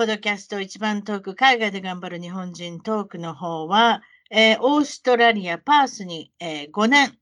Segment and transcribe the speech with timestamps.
[0.00, 4.00] ポッドキャスト一番トーク、海外で頑張る日本人トークの方は、
[4.30, 7.18] えー、オーストラリア・パースに、えー、5年、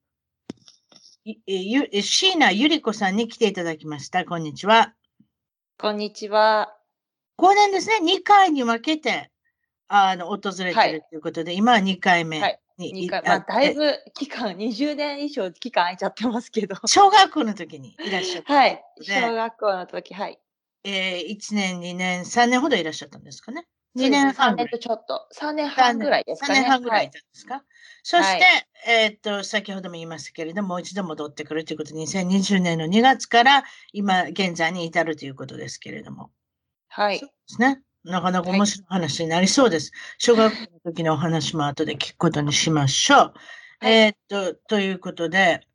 [1.24, 4.24] ゆ椎名ゆり子さんに来ていただきました。
[4.24, 4.94] こんにちは。
[5.76, 6.72] こんにちは。
[7.38, 7.96] 5年ですね。
[8.00, 9.32] 2回に分けて、
[9.88, 12.40] あの、訪れてるということで、はい、今は2回目。
[12.40, 16.76] はい2回まあ、だいぶ期間、20年以上期間空いちゃってますけど。
[16.86, 18.54] 小学校の時にいらっしゃった。
[18.54, 18.84] はい。
[19.00, 20.38] 小学校の時、はい。
[20.84, 23.66] えー、1年、2年、3年ほどいらっしゃったんですかね。
[23.96, 24.66] 2年半ぐらい。
[24.66, 26.60] 3年とちょっと、3年半ぐらいですかね。
[26.60, 27.54] 3年半ぐらいいたんですか。
[27.54, 27.64] はい、
[28.02, 36.30] そして、はい、えっと、先ほども言いましたけれども、もう一度戻ってくるということで、2020年の2月から今現在に至るということですけれども。
[36.88, 37.18] はい。
[37.18, 37.82] そうですね。
[38.04, 39.90] なかなか面白い話になりそうです。
[39.92, 43.18] はい、小学校の時のお話も後で聞くことにしましょう。
[43.80, 45.66] はい、えっと、ということで、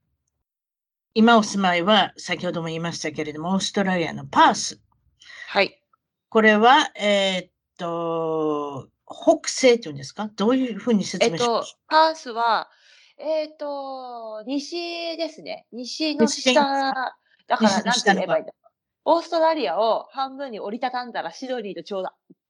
[1.13, 4.82] 今お住まいは先ほども言いましたけれども、オーストラリアのパース
[5.53, 5.79] はい。
[6.29, 10.27] これは、えー、っと、北西というんですか？
[10.35, 11.47] どういうふうに説明します？
[11.47, 12.69] か、えっと、パースは、
[13.19, 15.67] えー、っと、西ですね。
[15.71, 18.53] 西の下、だから、なんて言えばいいんだ
[19.05, 22.09] オーストラリアを半分に折りたたんだらシドニーとちょうど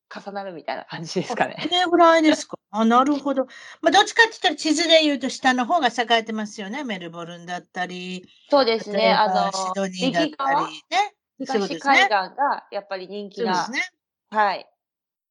[0.10, 1.58] 重なるみたいな感じですかね。
[1.62, 2.58] これぐらいですか？
[2.72, 3.48] あ、なるほど。
[3.82, 6.86] まあ、どっちかって言ったら地図で言うと下の方が栄えてますよね。
[6.86, 8.26] メルボルンだったり。
[8.50, 9.12] そうですね。
[9.12, 11.16] あの、シドニーだったりね。
[11.46, 13.56] 東海岸がやっぱり人気な。
[13.56, 13.92] そうですね。
[14.30, 14.70] はい。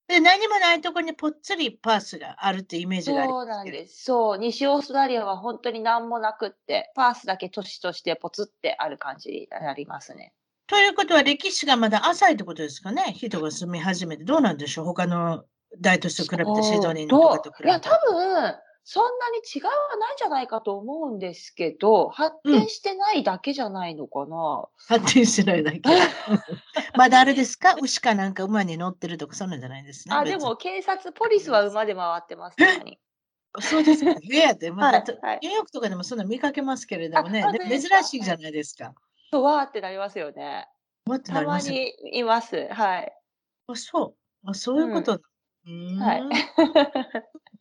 [0.09, 4.05] で、何もないところにぽっつりパースがあるってイメージがありそうなんです。
[4.05, 4.39] そう。
[4.39, 10.35] 西オーストラリアは本当に何もなくって、パースだけ都市としてぽつってある感じになりますね。
[10.67, 13.15] ということは歴史がまだ浅いってことですかね？
[13.17, 14.25] 人が住み始めて。
[14.25, 14.85] どうなんでしょう？
[14.87, 15.45] 他の
[15.81, 17.69] 大都市と比べて、シドニーのとかと比べて。
[17.69, 18.55] いや、多分、
[18.85, 24.65] そんなに違いはないんじゃないかと思うんですけど、発展してないだけじゃないのかな。
[24.89, 25.81] 発展してないだけ。
[26.97, 27.77] まだあれですか？
[27.81, 30.15] 牛かなんか馬に乗ってるとか、そんなんじゃないですね。
[30.17, 32.99] あ、でも警察、ポリスは馬で回ってます、たまに。
[33.61, 34.13] そうですか。
[34.75, 38.95] まだ、はいニューヨークとかでもそんな見かけますけれどもね、珍しいじゃないですか。
[39.31, 40.67] そう、わーってなりますよね。
[41.25, 42.69] たまにいます。
[42.73, 43.13] はい。
[43.69, 44.51] あ、そう。
[44.51, 45.21] あ、そういうこと、
[45.67, 46.23] うん、はい。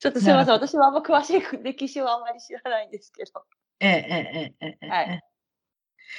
[0.00, 0.54] ちょっとすみません。
[0.54, 3.44] 私はあんま詳しい歴史はあまり知らないんですけど。
[3.80, 5.22] ええ、ええ、ええ、はい。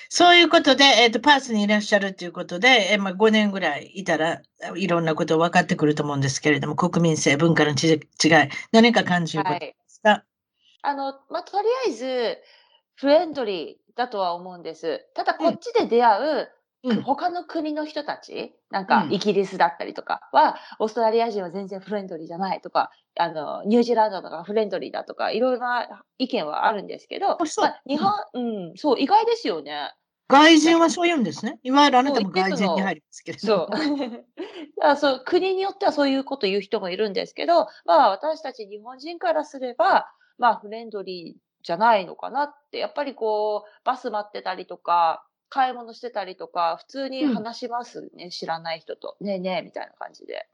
[0.08, 4.42] そういうことで、えっ、ー、と、パースにいらっしゃるということで、えー、まあ、5年ぐらいいたら
[4.76, 8.00] いろんなこと分かってくると思うんですけれども、国民性、文化の違い、
[8.72, 10.24] 何か感じることですか、はい、
[10.84, 12.38] あの、まあ、とりあえず、
[12.96, 15.08] フレンドリーだとは思うんです。
[15.16, 16.52] ただ、こっちで出会う
[16.84, 28.40] うん、他の国の人たち、なんかイギリスだったりとかは、オーストラリア人は全然フレンドリーじゃないとか、あの、ニュージーランドとかフレンドリーだとか、いろいろな意見はあるんですけど、まあ、日本、う
[28.74, 29.94] ん、そう、意外ですよね。
[30.32, 31.60] 外人はそう言うんですね。
[31.62, 33.40] いわゆるあなたも外人に入りますけど。
[33.40, 33.70] そう。
[34.98, 49.18] そう国によってはそういうこと言う人もいるんですけど、まあ私たち日本人からすれば、まあフレンドリーじゃないのかなって、やっぱりこう、バス待ってたりとか、買い物してたりとか、普通に話しますね、うん、知らない人と。
[49.20, 50.48] ねえねえ、みたいな感じで。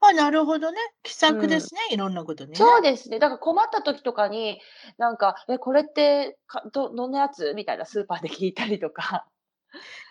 [0.00, 0.78] あ、なるほどね。
[1.02, 2.54] 気さくですね、うん、いろんなことね。
[2.54, 3.18] そうですね。
[3.18, 4.58] だから困った時とかに、
[4.96, 7.52] なんか、え、これってかど、どんなやつ？
[7.54, 9.26] みたいなスーパーで聞いたりとか。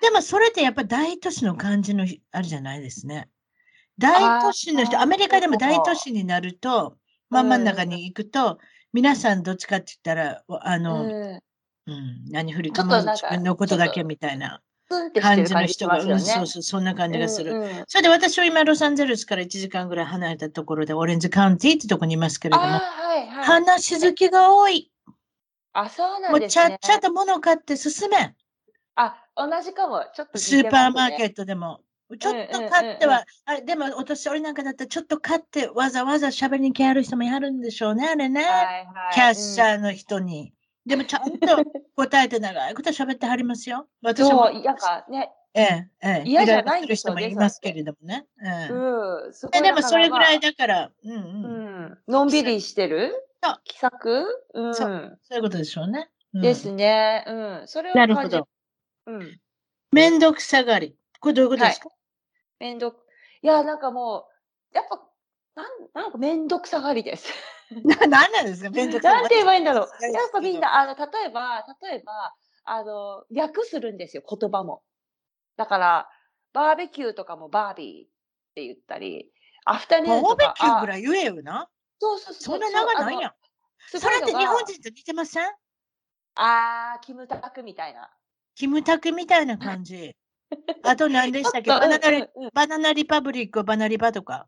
[0.01, 3.27] でもそれってやっぱ大都市の感じのあるじゃないですね。
[3.97, 6.95] 大都市の人、アメリカでも大都市になると、
[7.29, 8.59] 真ん中に行くと、
[8.93, 11.41] 皆さんどっちかって言ったら、あの、うん
[11.87, 14.61] うん、何振りかも自分のことだけみたいな
[15.21, 17.53] 感じの人が、うん、そうそう、そんな感じがする。
[17.53, 24.91] うんうん、それで私は今、ロサンゼルスから1時間ぐらい離れたところで、オレンジカウンティってとこにいますけれども、はいはい、話好きが多い。
[25.73, 26.63] あ、そうなんですね。
[26.63, 28.35] もうちゃっちゃと物買って進め。
[28.95, 30.05] あ、同じかも。
[30.13, 31.81] ちょっと、ね、スーパーマーケットでも。
[32.19, 38.43] ちょっと買っては、あれ、でもお年寄りなんかだったら、ちょっと買ってわざわざ喋りに来はる人もやるんでしょうね、あれね。
[38.43, 40.53] はいはい、キャッシャーの人に。
[40.85, 41.63] うん、でもちゃんと
[41.95, 43.87] 答えて長いこと喋ってはりますよ。
[44.01, 44.47] 私も。
[44.47, 45.31] そう、なんかね。
[45.53, 46.23] ええ、ええ。
[46.25, 48.25] 嫌じゃない人もいますけれどもね。
[48.41, 48.71] ええ。
[48.71, 49.33] うん。
[49.33, 51.19] そでもそれぐらいだから、うんうん。
[51.19, 51.19] う
[51.89, 53.13] ん、のんびりしてる？
[53.65, 54.25] 気さく？
[54.53, 54.75] うん。
[54.75, 55.19] そう。
[55.23, 56.09] そういうことでしょうね。
[56.33, 57.25] ですね。
[57.27, 57.67] うん。
[57.67, 58.47] それをなるほど。
[59.07, 59.39] うん。
[59.91, 60.95] めんどくさがり。
[61.19, 61.97] これどういうことですか、はい、
[62.59, 62.97] めんどく、
[63.43, 64.25] いや、なんかも
[64.73, 65.01] う、やっぱ、
[65.55, 67.31] なん、なんかめんどくさがりです。
[67.83, 68.69] な、なんなんですか？
[68.69, 69.21] めんどくさがり。
[69.21, 70.11] なんて言えばいいんだろう。
[70.11, 72.33] やっぱみんな、あの、例えば、例えば、
[72.63, 74.83] あの、略するんですよ、言葉も。
[75.57, 76.09] だから、
[76.53, 78.09] バーベキューとかもバービーっ
[78.55, 79.31] て言ったり、
[79.65, 80.35] アフタヌーンとか。
[80.35, 81.69] バーベキューぐらい言えよな。
[81.99, 82.43] そうそうそう。
[82.43, 83.33] そんな長ないやん。
[83.87, 85.51] それって日本人と似てません？
[86.35, 88.09] あー、キムタクみたいな。
[88.55, 90.15] キムタクみたいな感じ。
[90.83, 91.69] あと何でしたっけ？
[91.69, 94.47] バナナリ、バナナリパブリック、バナリバとか。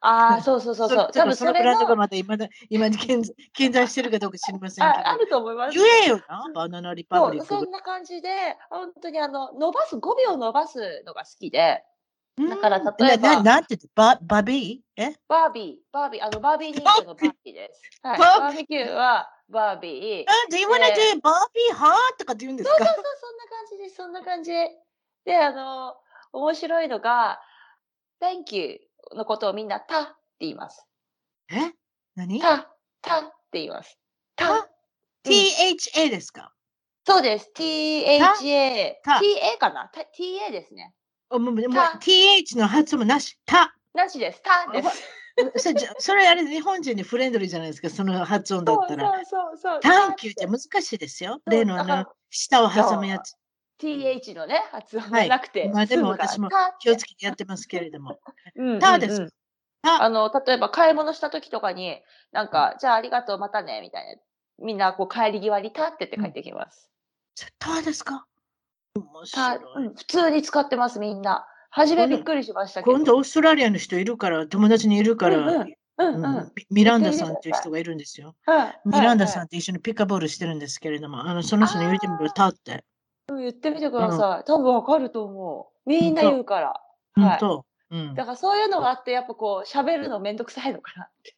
[0.00, 1.10] ああ、そうそうそうそう。
[1.12, 3.22] 多分そのブランドがまだ今だ今に健
[3.52, 5.08] 健在してるかどうか知りませんけど。
[5.08, 5.78] ああると思います。
[5.78, 7.46] 言えよな、バナナリパブリック。
[7.46, 11.82] そんな感じで、本当にあの、伸ばす、5秒伸ばすのが好きで。
[12.38, 13.34] だから例えば。
[13.36, 15.02] ななんて言ってババビー？
[15.02, 15.16] え？
[15.26, 17.82] バービー、バービー、あの、バービー人形のバービーです。
[18.00, 20.24] はい、バーベキューはバービー。
[20.28, 22.76] あ、do you wanna do バービーはとかって言うんですか？
[22.76, 24.52] そうそうそう、そんな感じです、そんな感じ。
[25.24, 25.96] で、あの、
[26.32, 27.40] 面白いのが、
[28.20, 28.80] Thank you
[29.14, 30.86] のことをみんなたって言います。
[31.50, 31.72] え？
[32.14, 32.40] 何？
[32.40, 33.98] た、たって言います。
[34.36, 34.68] た
[35.24, 36.52] ?THA ですか、
[37.06, 37.50] そうです。
[37.54, 38.96] THA。
[39.04, 40.94] TA かな ?TA ですね。
[41.30, 43.38] もうもう TH の発音もなし。
[43.44, 43.74] た。
[43.94, 44.42] なしです。
[44.42, 45.02] たです。
[45.56, 49.12] それそれあれ日本人にフレンドリーじゃないですか、その発音だったら。
[49.12, 49.80] そうそうそう。
[49.80, 51.40] タンキューって難しいですよ。
[51.46, 53.34] 例のあの、舌を挟むやつ。
[53.78, 55.70] Th のね、発音じゃなくて。
[55.72, 56.48] まあでも私も
[56.80, 58.18] 気をつけてやってますけれども。
[58.80, 59.28] たです。
[59.82, 62.02] あの、例えば買い物した時とかに、
[62.32, 64.20] なんか、じゃあありがとう、またね、みたいな。
[64.60, 66.90] みんなこう帰り際にたってって帰ってきます。
[67.60, 68.26] たですか？
[68.96, 71.46] 面白い、うん、普通に使ってます、みんな。
[71.70, 72.96] 初めびっくりしましたけど。
[72.96, 78.34] 今度オーストラリアの人いるから、友達にいるから、うんうんうんうん、ミランダさんっていう人がいるんですよ。
[78.84, 82.84] ミランダさんって一緒にピッカボールしてるんですけれども、あのその人に言ってみると、って。
[83.36, 84.44] 言ってみてください。
[84.44, 85.88] 多分わかると思う。
[85.88, 86.80] みんな言うから。
[87.14, 91.36] 本当、うん、だからそういうのがあって、やっぱこう、喋るのめんどくさいのかなって。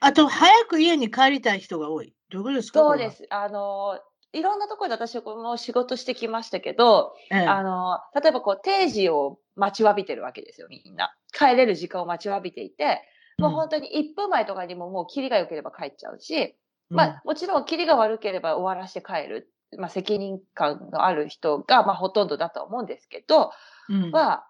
[0.00, 2.14] あと、早く家に帰りたい人が多い。
[2.30, 3.26] どういうことですかそうです。
[3.30, 3.98] あの、
[4.32, 11.14] いろんなところで私も仕事してきましたけど、ええ、あの、例えばこう定時を待ちわびてるわけですよ、みんな。
[11.32, 13.02] 帰れる時間を待ちわびていて、
[13.38, 16.56] もう本当に1分前とかにももうキリが良ければ帰っちゃうし、
[16.90, 19.50] うん、まあもちろんキリが悪ければ終わらせて帰る。
[19.78, 23.52] まあ責任感のある人がまあほとんどだと思うんですけど、
[23.88, 24.44] うん、は、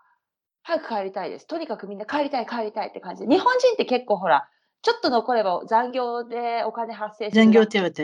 [0.62, 1.46] 早く帰りたいです。
[1.46, 3.28] とにかくみんな帰りたい帰りたいって感じで。
[3.28, 4.48] 日本人って結構ほら、
[4.82, 7.42] ちょっと残れば残業でお金発生する。
[7.44, 8.02] 残業手当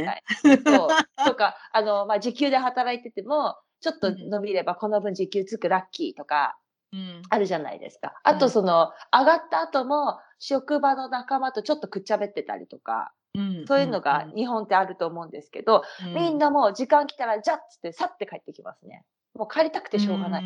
[0.71, 0.89] そう
[1.27, 6.59] とか、 あの、まあ、時給で働いてても、ちょっと伸びればこの分時給つくラッキーとか、
[7.29, 8.15] あるじゃないですか。
[8.23, 13.13] あとその、上がった後も職場の仲間とちょっとくっちゃべってたりとか、
[13.67, 15.83] そういうのが日本ってあると思うんですけど、
[16.15, 19.05] みんなもう時間来たらじゃっつってさって帰ってきますね。
[19.35, 20.45] もう帰りたくてしょうがない。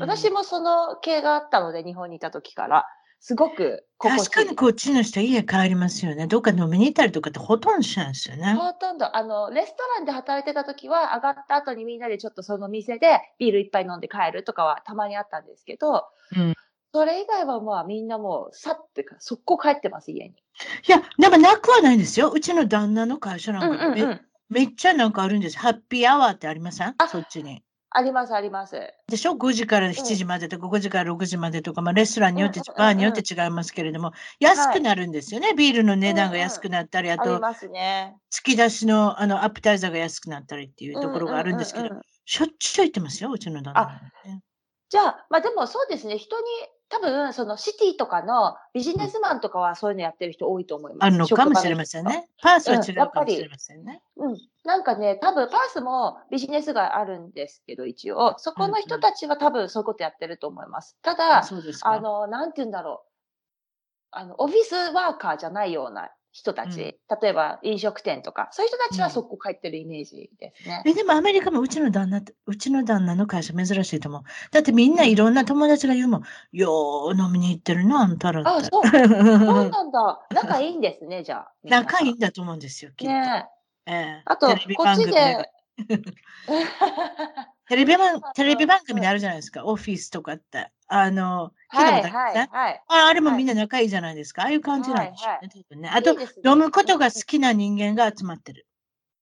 [0.00, 2.86] 私もその系があったので、日本にいた時から。
[3.24, 6.26] すごく確かにこっちの人家帰りますよね。
[6.26, 8.54] どっか飲みに行ったりとかってほとんどしないですよね。
[8.54, 9.16] ほとんど。
[9.16, 16.04] あの、レストランで働いてた時は上がった後にみんなでちょっとその店でビール一杯飲んで帰るとかはたまにあったんですけど、
[16.36, 16.54] うん、
[16.92, 20.30] それ以外はまあみんなもうさってか、速攻帰ってます、家に。
[20.30, 20.34] い
[20.86, 22.30] や、でもなくはないんですよ。
[22.30, 24.20] うちの旦那の会社なんかめうんうんうん、
[24.50, 25.58] めっちゃなんかあるんです。
[25.58, 26.94] ハッピーアワーってありません？
[27.08, 27.62] そっちに。
[27.94, 28.76] あります、あります。
[29.08, 35.52] でしょ ?5 時から7時までとか、5時から6時までとか、まあ、レストランによって、バーによって違いますけれども、安くなるんですよね。
[35.54, 41.88] ビールの値段が安くなったり、あと、突き出しのあのアップタイザーが安くなったりっていうところがあるんですけど、
[42.24, 44.00] しょっちゅう言ってますよ、うちの旦那、
[44.88, 46.46] じゃあ、まあでもそうですね、人に
[46.92, 51.08] 多分、そのシティとかのビジネスマンとかはそういうのやってる人多いと思います。
[51.08, 52.28] あるのかもしれませんね。
[52.42, 54.02] パースは違うかもしれませんね。
[54.16, 54.36] うん。
[54.64, 60.98] なんかね、多分パースもビジネスがあるんですけど、一応、そこの人たちは多分そういうことやってると思います。
[61.00, 61.42] ただ、
[61.82, 63.08] あの、なんて言うんだろう。
[64.10, 70.82] あの、オフィスワーカーじゃないような人たち、うん、例えば飲食店とか、そういう人たちはそこ帰ってるイメージですね。
[70.84, 74.22] うん、えでもアメリカもうちの旦那、うちの旦那の会社珍しいと思う。
[74.50, 76.22] だってみんないろんな友達が言うもん、
[76.52, 78.42] よー飲みに行ってるな、あんたら。
[78.46, 78.86] あ、そう。
[78.86, 80.26] そうなんだ。
[80.34, 81.52] 仲いいんですね、じゃあ。
[81.64, 83.12] 仲いいんだと思うんですよ、きっと。
[83.12, 83.46] ね
[83.84, 85.50] ええあと、こっちで。
[87.68, 90.70] テレビ番 テレビ番組であるじゃないですか、オフィスとかって。
[90.94, 92.82] あの、はい、はい、るはい。
[92.88, 94.42] ああれもみんな仲いいじゃないですか。
[94.42, 95.48] ああいう感じなんでしょうね。
[95.48, 98.66] 多分ねあと、飲むことが好きな人間が集まってる。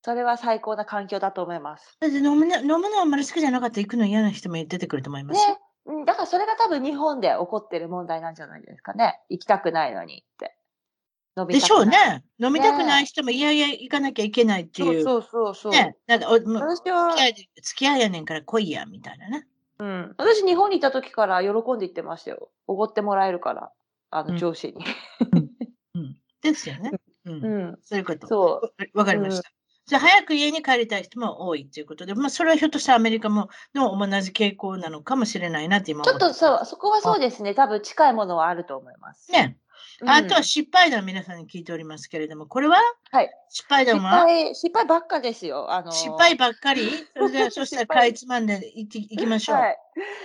[0.02, 1.96] それは最高な環境だと思います。
[2.00, 5.54] だって飲むの飲むのあんまり好きじゃなかったら行くの嫌な人も出てくると思いますよ。
[5.54, 5.58] ね。
[5.86, 9.20] うん、だからそれが多分日本で起こってる問題なんじゃないですかね。
[9.28, 10.56] 行きたくないのにって。
[11.36, 11.86] 飲みでしょう。
[11.86, 12.24] ね。
[12.38, 15.04] 飲みたくない人もいやいや行かなきゃいけないっていう。
[15.04, 15.72] そうそうそうそう。
[15.72, 15.96] ね。
[16.06, 16.50] なんかお付
[17.76, 19.46] き合いやねんから来いや、みたいなね。
[19.80, 20.14] うん。
[20.18, 22.50] 私、日本にいた時から喜んで言ってましたよ。
[22.66, 23.72] おごってもらえるから、
[24.10, 24.84] あの、うん上司に。
[26.42, 26.92] ですよね。
[27.24, 27.44] うん。
[27.44, 27.78] うん。
[27.82, 28.26] そういうこと。
[28.26, 28.60] そわ
[28.94, 29.50] わかりました。
[29.86, 36.04] じゃあ、早く家に帰りたい人も多いということで、まあ、それはひょっとしたらアメリカもの同じ傾向なのかもしれないなって今う。
[36.04, 37.54] ちょっとそう、そこはそうですね。
[37.54, 39.32] 多分近いものはあると思います。
[39.32, 39.58] ね。
[40.02, 42.76] うんあとは失敗談、皆さんに聞いておりますけれども、これは？
[43.10, 43.30] はい。
[43.50, 44.10] 失敗失談は？
[44.20, 45.70] 敗、失敗ばっかですよ。
[45.72, 46.90] あのー失敗ばっかり？
[47.14, 49.56] それでは、 そしたらかいつまんでいっていきましょう。
[49.56, 49.78] はい。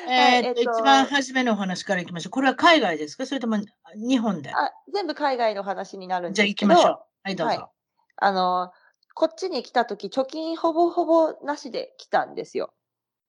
[0.10, 2.32] えーっと一番初めのお話からいきましょう。
[2.32, 3.25] これは海外ですか？
[3.25, 3.58] それとも
[3.96, 4.51] 日本で？
[4.53, 6.72] あ、全部海外の話になるんじゃあですけど。
[6.74, 7.00] 行きましょう。
[7.24, 7.55] はい、どうぞ。
[7.55, 7.70] はい
[8.17, 8.72] あの、
[9.13, 12.74] こっちに来た時、貯金ほぼほぼなしで来たんですよ。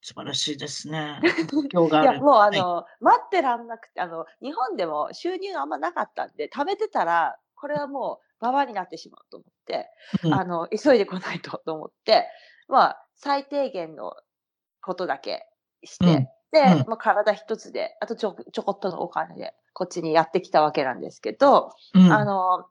[0.07, 1.19] 素晴らしいですね。
[1.73, 2.13] 今日がいや。
[2.21, 2.59] もうあはい。
[2.61, 9.91] の、待ってらんなくて、あの、日本でも収入があんまなかったんで、貯めてたら、これはもう、ババアになってしまうと思って、
[10.23, 10.33] うん。
[10.33, 12.29] あの、急いでこないとと思って、
[12.69, 14.15] まあ、最低限の
[14.81, 15.45] ことだけ
[15.83, 16.29] して、うん。
[16.53, 16.87] で、うん。
[16.87, 22.13] まあ、体一つで、あとちょちょこっとのお金で、こっちにやってきたわけなんですけど、うん。
[22.13, 22.67] あの、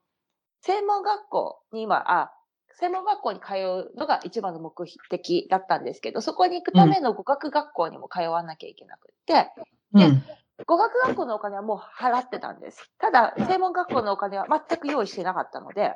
[0.62, 2.32] 専門学校に今、あ、
[2.78, 4.74] 専門学校に通うのが一番の目
[5.10, 9.52] 的だったんですけど、そこに行くための語学学校にも通わなきゃいけなくって、
[9.94, 10.24] うん。
[10.66, 12.90] 語学学校のお金はもう払ってたんです。
[12.98, 15.96] ただ、専門学校のお金は全く用意してなかったので、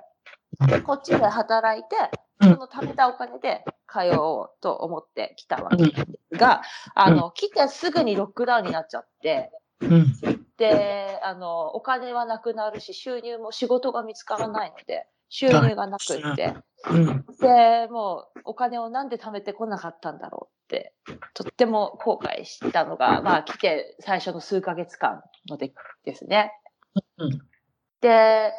[0.86, 1.96] こっちで働いて、
[2.42, 2.54] うん。
[2.54, 5.94] その貯めたお金で通おうと思って来たわけで
[6.32, 6.62] すが、
[6.96, 10.14] あの、来てすぐにロックダウンになっちゃって、うん。
[10.58, 16.54] で、あの、お金はなくなるし、収入も仕事が見つからないので、収入がなくって、
[16.90, 17.26] うん。
[17.40, 20.94] で、もうお金をなんで貯めてこなかったんだろうって、
[21.34, 26.52] とっても後悔したのが、まあ来て最初の数ヶ月間のでですね。
[27.18, 27.30] うん。
[28.02, 28.54] で、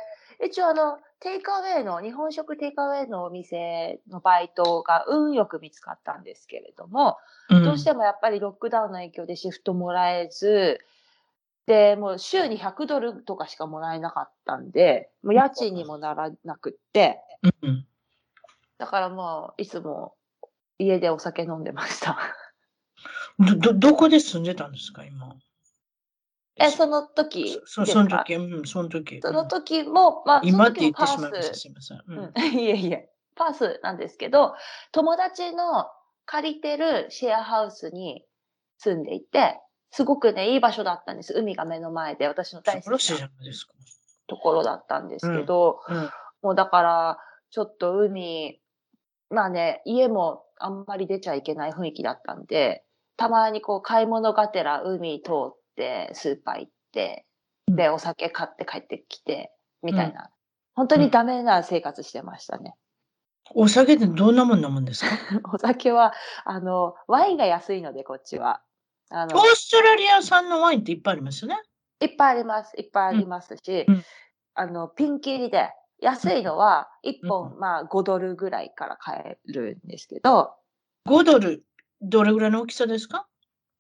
[0.44, 7.18] 一応あの、テイクアウェイの、日本食テイクアウェイのお店のバイトが運よく見つかったんですけれども、
[7.50, 7.64] うん。
[7.64, 10.78] どうしてもやっぱりロックダウンの影響でシフトもらえず、
[11.66, 17.20] で、もう週に100ドルとかしかもらえなかったんで、もう家賃にもならなくって、
[17.62, 17.86] うん
[18.78, 20.14] だからもういつも
[20.78, 22.18] 家でお酒飲んでました。
[23.38, 25.36] ど、ど、どこで住んでたんですか、今？
[26.56, 29.20] え、その時そその時、うん、その時。
[29.22, 31.54] その時も、まあ、今って言ってしまいました。
[31.54, 31.98] すみません。
[31.98, 34.54] ううんん、 いえいえ、パースなんですけど、
[34.92, 35.86] 友達の
[36.26, 38.24] 借りてるシェアハウスに
[38.78, 41.32] 住んでいて、すごくね、いい場所だったんです。
[41.34, 43.30] 海が目の前で、私の大好きな。
[44.28, 46.10] ところだったんですけど、うん
[46.42, 47.18] もうだから、
[47.50, 48.62] ちょっと海、
[49.28, 52.82] まあね、家もあんまり出ちゃいけない雰囲気だったんで、
[53.18, 57.26] たまにこう買い物がてら海通って、スーパー行って、
[57.66, 60.30] で、お酒買って帰ってきて、みたいな。
[60.74, 62.74] 本当にダメな生活してましたね。
[63.54, 65.10] お酒ってどんなもん飲むんですか？
[65.52, 66.14] お酒は、
[66.46, 68.62] あの、ワインが安いので、こっちは。
[69.10, 71.60] あのオー、ストラリア産のワインっていっぱいありますよね。
[72.00, 72.72] いっぱいあります。
[72.76, 74.04] いっぱいありますし、うん
[74.54, 75.70] あの、ピンキリで、
[76.02, 80.54] 安いのは1う本、まあ5ドルぐらいから買えるんですけど、
[81.06, 81.62] 5ドル、
[82.00, 83.26] どれぐらいの大きさですか？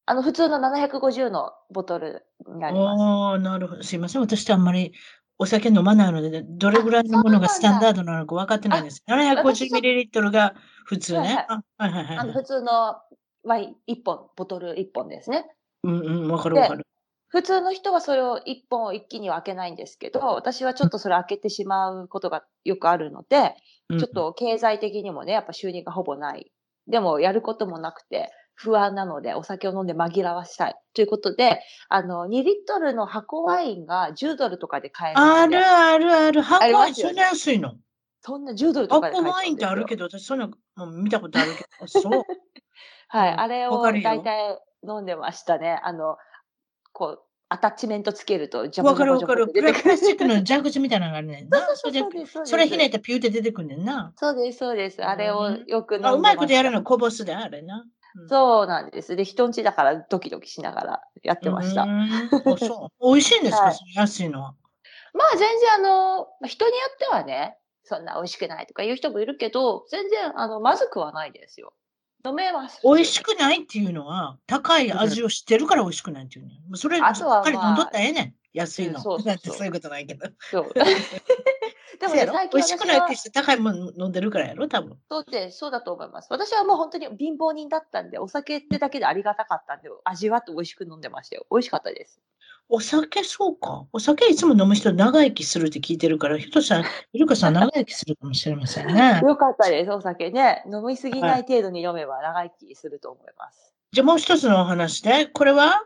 [0.06, 3.02] あの、普通の750のボトルになります。
[3.02, 3.82] ああ、なるほど。
[3.82, 4.22] すいません。
[4.22, 4.92] 私ってあんまり
[5.38, 9.02] お酒飲まないので、どれぐらいのものがスタンダードなのか分かってないんです。
[9.08, 11.46] 750ml が普通はいはいね。
[11.48, 12.18] あはいはいはい。
[12.18, 12.96] あの、普通の
[13.44, 15.46] ワイン1本、ボトル1本ですね。
[15.82, 16.86] うんうん、分かる分かる。
[17.28, 23.54] 普通の人はそれを1本一気には開けないんですけど、私はちょっとそれ開けてしまうことがよくあるので、
[23.88, 26.52] うんちょっと経済的にもね、やっぱ収入がほぼない。
[26.86, 30.74] でもやることもなくて不安なのでお酒を飲んで紛らわしたい。
[30.92, 35.20] ということで、あの、2リットルの箱ワインが10ドルとかで買える。
[35.20, 36.42] あるあるある。
[36.42, 37.74] 箱ワイン、そんな安いの？
[38.22, 40.08] そんな10ドルとかで買え箱ワインってあるけど。
[40.08, 42.22] ど、私そんなもう見たことあるけど、そう。
[43.10, 45.78] はい、うんあれを大体飲んでましたね。
[45.82, 46.16] あの、
[46.92, 49.46] こう、アタッチメントつけると、ジャボわかるわかる。
[49.52, 49.96] ジャボジャボってプラ出てくる。
[49.96, 51.58] スチックの蛇口みたいなのがあるね んな。
[51.74, 52.04] それで
[52.44, 54.12] それひねったらピューって出てくんねんな。
[54.16, 55.04] そうです、そうです。
[55.04, 57.84] あれをうんよく飲んであうまいことやるのこぼすで、あれな。
[58.14, 59.14] うんそうなんです。
[59.14, 61.82] で、人んちだからドキドキしながらやってました。
[61.84, 63.06] うそう。
[63.14, 64.54] 美味しいんですか、はい安いのは。
[65.12, 71.72] まあ全然あの、まあ人によってはね、そんな美味しくないとか言う人もいるけど、全然あの、まずくはないですよ。
[72.24, 72.80] 飲めます。
[72.84, 76.52] 美味しくないっていうのは、高い味を知ってるから美味しくないっていうね。
[76.74, 78.34] それ、あとはしっかり飲んどったらええねん。
[78.52, 78.94] 安いの。
[78.96, 80.26] うんそうそうそうそういうことないけど。
[80.50, 80.72] そう。
[82.00, 84.98] でもね、最近美味しくないっ私はて人高いもの飲んでるからやろ、多分。
[85.10, 86.28] そうで、そうだと思います。
[86.30, 91.46] 私はもう本当に貧乏人だったんで、お酒ってだけでありがたかったんで、味わって美味しく飲んでましたよ。
[91.50, 92.20] 美味しかったです。
[92.72, 93.84] お酒、そうか。
[93.92, 99.20] お酒いつも飲む人長生きするって聞いてるから、ひょっとしたら、イルカさん 長生きするかもしれませんね。
[99.26, 100.62] よかったです、お酒ね。
[100.66, 103.74] 飲みすぎない程度に飲めば長生きすると思います。
[103.92, 105.82] じゃあもう一つのお話で、これは、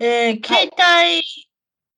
[0.00, 1.22] えー、携帯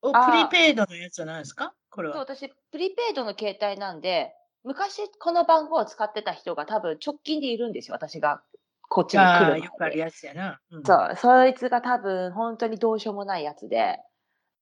[0.02, 1.72] をプリペイドのやつじゃないですか？
[1.90, 2.20] これそうは。
[2.22, 8.42] 私、プリペイドの携帯なんで、昔この番号を使ってた人が多分直近でいるんですよ、私が
[8.90, 9.66] こっちに来る前で。
[9.66, 10.60] よくあるやつやな。
[10.70, 13.98] うんそう、そいつが多分本当にどうしようもないやつで、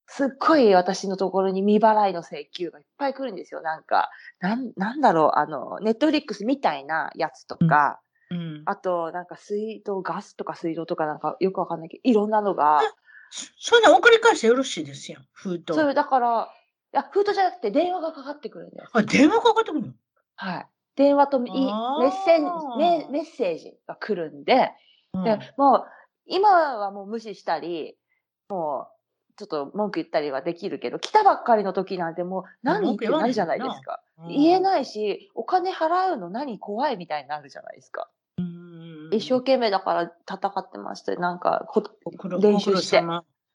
[0.07, 3.61] すっごい私のところに未払いの請求がいっぱい来るんですよ。
[3.61, 4.11] なんか、
[4.41, 8.63] なんなんだろう、あの、ネットフリックスみたいなやつとか、うん。
[8.67, 12.81] あと、なんか水道、ガスとか水道とかなんかよくわかんないけど、いろんなのが、
[13.31, 15.75] そんな送り返してよろしいですよ、封筒。
[15.75, 16.49] それだから、
[16.93, 18.89] いや、封筒じゃなくて電話がかかってくるんです。
[18.93, 19.93] あ、電話かかってくるの？
[20.37, 20.67] はい。
[20.95, 24.71] 電話といメッセージメメッセージが来るんで、
[25.13, 25.85] うんでもう、
[26.27, 27.99] 今はもう無視したり、
[28.49, 28.96] もう、
[29.37, 34.01] ちょっと文句言ったりはできるけど、来たばっかりの時なんてもう何ってなるじゃないですか。
[34.29, 34.61] 言えい。
[34.61, 38.09] ないし、お金払うの何怖いみたいになるじゃないですか。
[38.39, 41.69] うん一生懸命だから戦ってまして、なんか
[42.41, 43.03] 練習して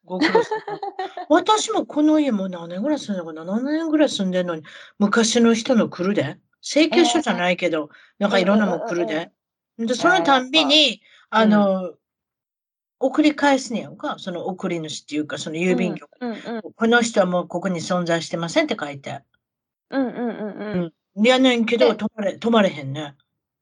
[1.29, 4.63] 私もこの家もう何年ぐらい住んでるのかな ?7 年ぐらい住んでるのに、
[4.97, 6.39] 昔の人の来るで。
[6.63, 9.31] 請求書じゃないけど、なんかいろんなもん来るで。
[9.77, 11.93] で、そのたんびに、あの、
[13.01, 14.15] 送り返すねやんか。
[14.20, 16.10] その送り主っていうか、その郵便局。
[16.20, 19.22] うんうんこの人はもうここに存在してませんって書いて。
[19.89, 20.22] うんうんう
[20.79, 21.27] んうん。
[21.27, 23.15] やねんけど、で止まれ、止まれへんね。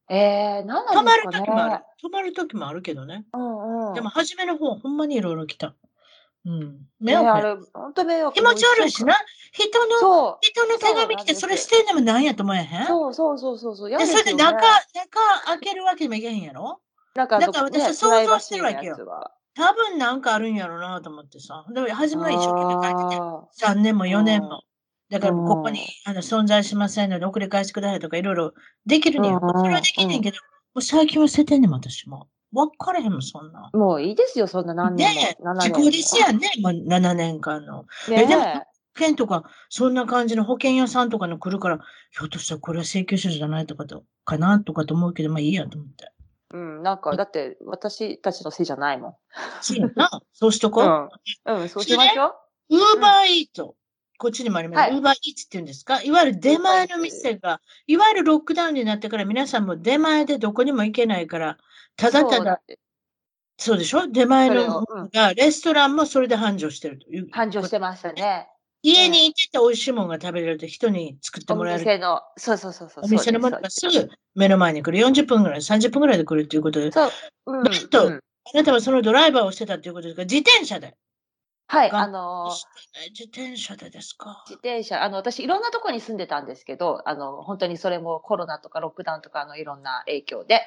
[0.10, 1.81] えー、何止まるなんですか時もあるね。。
[2.03, 3.25] 止まる時もあるけどね。
[3.34, 3.93] うんうん。
[3.93, 5.75] でも、初めの方、ほんまにいろいろ来た。
[6.46, 6.60] うん。
[7.01, 9.15] ね、迷惑本当迷惑気持ち悪いしな。
[9.51, 10.38] 人の。
[10.41, 12.86] 人の手紙来て、それ捨てんでもなんやと思えへん？
[12.88, 13.89] そうそうそうそうそう。
[13.89, 14.62] 嫌で、それで中、中
[15.45, 16.80] 開けるわけにもいけへんやろ？
[17.19, 18.95] なんか、だから私は想像してるわけよ
[19.55, 21.65] 多分なんかあるんやろうなと思ってさ。
[21.73, 23.21] でも、初めは一生懸命書いてて、
[23.65, 24.62] あ3年も4年うんも。
[25.10, 28.53] だから、ここにあの存在しませんので、送り返してくださいとか、いろいろ
[28.86, 29.34] できるねん。
[29.34, 30.38] うんそれはできんねんけど、
[30.73, 32.29] もう最近は捨ててんねん、私も。
[32.53, 33.69] 分かれへんもん、そんな。
[33.73, 35.13] ーもういいですよ、そんな何年も。
[35.13, 37.86] ねえ、7時年も効ですやんね、もう7年間の。
[38.08, 38.63] ねえでもえ
[38.99, 41.79] 保険とか、そんな感じの保険屋さんとかの来るから、
[42.12, 46.12] ひょっとしたらこれは請求書じゃないとかと、かなとかと思うけど、まあいいやと思って。
[46.51, 49.15] うん、なんか、だって、私たちのせいじゃないもん。
[49.62, 50.09] そうやな。
[50.33, 51.09] そうしとこう。
[51.45, 52.35] うん、うん、そうしましょ
[52.69, 52.77] う。
[52.77, 53.75] ウーバーイート。
[54.17, 54.79] こっちにもあります。
[54.79, 56.01] はいウーバーイーツって言うんですか？
[56.01, 61.57] いわゆる出前の店が、いわゆるロックダウンになってから皆さんも出前でどこにも行けないから、
[61.95, 62.62] ただただ、
[63.57, 64.07] そうでしょ？
[64.07, 64.83] 出前の
[65.13, 67.27] が、レストランもそれで繁盛してるという。
[67.31, 68.49] 繁盛してましたね。
[68.82, 71.80] 家にいてて美味しいものが食べれると人に作っておもらえる。
[71.80, 73.06] 店の、そうそうそうそう。
[73.06, 74.98] お店のものがすぐ目の前に来る。
[75.06, 77.12] 40分ぐらい、30分ぐらいで来るということで、そう。
[77.48, 78.20] うんなんとうん
[78.52, 80.24] あなたはそのドライバーをしてたということですか？
[80.24, 80.96] 自転車で。
[81.68, 84.44] はい、があのー自転車でですか？
[84.48, 90.62] 自転車、あの、私、いろんなところに住んでたんですけど、あの、本当にそれもコロナとかロックダウンとかのいろんな影響で、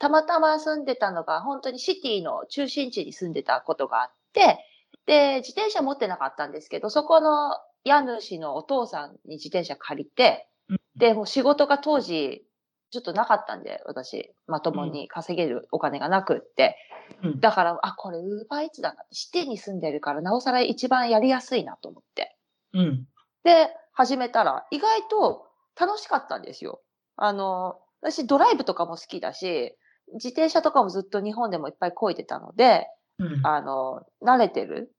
[0.00, 4.58] たまたま住んでたのが、本当にシティの中心地に住んでたことがあって、
[5.06, 12.44] で、自転車持ってなかったんですけど、そこの家主のお父さんに自転車借りてうん、で、もう仕事が当時、
[12.90, 16.76] ちょっとなかったんで、私、まともに稼げるお金がなくって、
[17.22, 22.36] うんだから、あ、これ、ウーバーイーツだなって、シティに住んでるから、なおさら一番やりやすいなと思って。
[22.72, 23.06] うん。
[23.44, 25.46] で、始めたら、意外と
[25.78, 26.80] 楽しかったんですよ。
[27.16, 29.76] あの、私ドライブとかも好きだし、
[30.14, 32.86] 自転車とかもずっと日本でもいっぱい漕いでたので、
[33.26, 33.46] うん。
[33.46, 34.92] あの、慣れてる？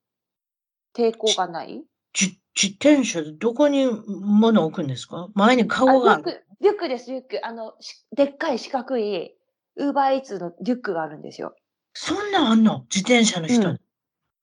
[0.96, 1.84] 抵抗がない？
[2.14, 5.30] じ自転車でどこに物を置くんですか？
[5.34, 6.24] 前にあカゴがある。
[6.24, 7.40] リュック、リュックです、リュック。
[7.44, 9.36] あの、しでっかい四角い、
[9.78, 11.56] ウーバーイーツのリュックがあるんですよ。
[11.94, 12.86] そんなんあんの？
[12.94, 13.66] 自転車の人に。
[13.66, 13.80] うん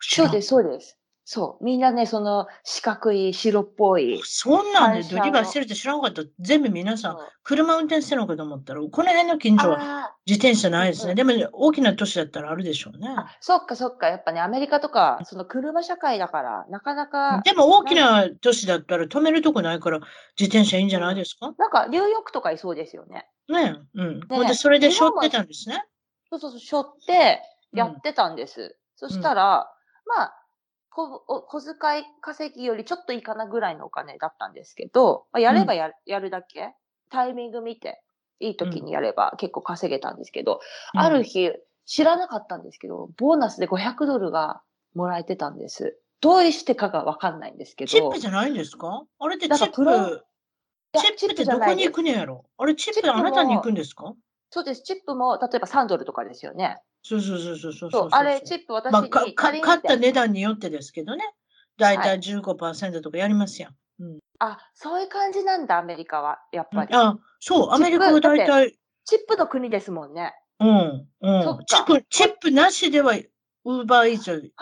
[0.02, 0.96] そうです、そうです。
[1.32, 1.64] そう。
[1.64, 4.20] みんなね、その四角い白っぽい。
[4.24, 6.22] そんなんでドリバーしてるって知らなかった。
[6.40, 11.12] 全部皆さん車運転してるのかと思ったら、この辺の近所はあ自転車ないですね。
[11.12, 13.06] うんでも大きな都市だったらあるでしょうね。
[13.40, 14.08] そっかそっか。
[14.08, 20.00] やっぱね、アメリカとか、その車社会だから、なかなか、でも大きな都市だったら止めるとこないから
[20.36, 21.54] 自転車いいんじゃないですか？
[21.58, 23.28] なんか、ニューヨークとかいそうですよね。
[23.48, 24.00] ねえ。
[24.00, 24.20] うん。
[24.48, 25.84] で、それで背負ってたんですね。
[26.28, 27.40] そうそうそう、しょって、
[27.72, 28.76] うんやってたんです。
[28.96, 29.70] そしたら、
[30.04, 30.34] まあ、
[30.90, 36.74] こお小遣い稼ぎよりちょっといいかなぐらいのお金だったんですけど、まあ、やればや,、やるだけ、
[37.10, 38.02] タイミング見て、
[38.40, 40.60] いい時にやれば結構稼げたんですけど、
[40.94, 41.52] ある日、
[41.86, 44.62] 知らなかったんですけど、ボーナスで500ドルが
[44.94, 45.98] もらえてたんです。
[46.20, 47.90] どうしてかがわかんないんですけど。
[47.90, 49.04] チップじゃないんですか？
[49.18, 50.24] あれってチップ、
[50.98, 52.44] チップってどこに行くねやろ？
[52.58, 54.12] あれチップあなたに行くんですか？
[54.50, 54.82] そうです。
[54.82, 56.76] チップも、例えば3ドルとかですよね。
[57.02, 61.24] そうそうそうそうそうそうあれ、チップ私に、まあ、か買った値段によってですけどね。
[61.78, 63.74] だいたい15%とかやりますやん。
[64.00, 66.38] うん、あ、そういう感じなんだ、アメリカは。
[66.52, 66.94] やっぱり。
[66.94, 68.74] あ、そう、アメリカはだいたい。
[69.04, 70.34] チップの国ですもんね。
[70.60, 71.08] うん。
[71.20, 71.64] うん。
[71.66, 73.14] チップ、チップなしでは、
[73.64, 74.52] ウーバーイーツ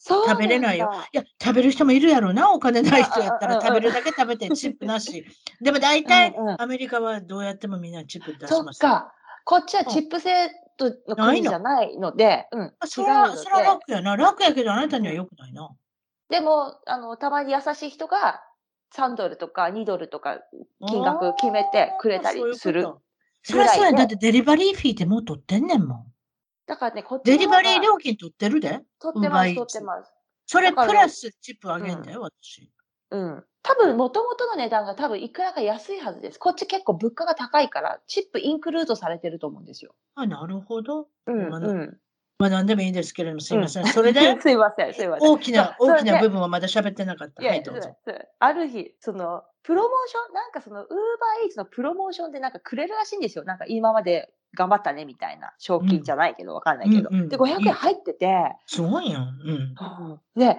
[0.00, 0.90] 食べれないよ。
[1.12, 5.24] いや、食べる人もいるやろうな、お金ない人やったら食べるだけ食べてチップなし。
[5.60, 8.78] でも大体、アメリカはどうやってもみんなチップ出します。
[8.78, 9.12] そっか。
[9.44, 10.30] こっちはチップ制
[10.80, 11.16] 度の？
[11.16, 12.74] 国じゃないので、うん。
[12.84, 14.16] それは、それは楽やな。
[14.16, 15.70] 楽やけどあなたには良くないな。
[16.28, 18.42] でも、あの、たまに優しい人が
[18.94, 20.38] 3ドルとか2ドルとか
[20.88, 22.88] 金額決めてくれたりする。
[23.42, 23.92] それはそうや。
[23.92, 26.06] だってデリバリーフィーってもう取ってんねんもん。
[26.66, 30.12] だからね、こっちデリバリー料金取ってるで取ってます、取ってます。
[30.46, 32.70] それプラスチップあげんだよ、私。
[33.10, 33.44] うん。
[33.62, 36.38] 多分、もともとの値段が多分いくらか安いはずです。
[36.38, 39.94] こっち結構物価が高いから、チップインクルードされてると思うんですよ。
[40.14, 41.08] あ、なるほど。
[41.26, 41.98] うん、うん。
[42.38, 43.86] まあ何でもいいんですけれども、すいません。
[43.86, 45.30] それで、 すいません、すいません。
[45.30, 47.44] 大きな、大きな部分はまだ喋ってなかった。
[47.44, 47.94] はい、どうぞ。
[48.38, 53.44] ある日、その、プロモーション、なんかその、ウーバーイーツのプロモーションでなんかくれるらしいんですよ。
[53.44, 55.52] なんか今まで頑張ったねみたいな。
[55.58, 57.10] 賞金じゃないけど、わかんないけど。
[57.10, 58.56] で、500円入ってて。
[58.64, 59.22] すごいやん。
[59.22, 60.20] うん。
[60.34, 60.56] で、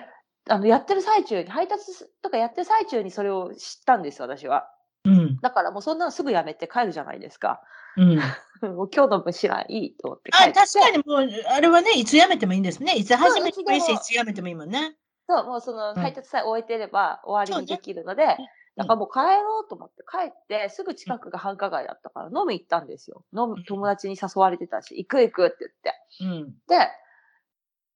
[0.50, 1.86] あの、やってる最中に、配達
[2.22, 4.70] とかやってる最中にそれを知ったんです、私は。
[5.06, 5.38] うん。
[5.42, 7.62] だからもうそんなのすぐやめて帰るじゃないですか。
[7.98, 8.16] うん。
[8.76, 10.60] もう今日の分知らんいいと思って帰って。
[10.60, 12.96] あ、確かにもう、あれはね、いつやめてもいいんですね。
[12.96, 14.96] いつ始めてもいいし、いつやめてもいいもんね。
[15.28, 18.38] そう、もうその配達さえ終えてれば終わりにできるので、
[18.76, 23.24] だからもう帰ろうと思って帰って、すぐ近くが繁華街だったから飲み行ったんですよ。
[23.34, 25.94] 飲む友達に誘われてたし、行く行くって言って。
[26.22, 26.90] うん、で、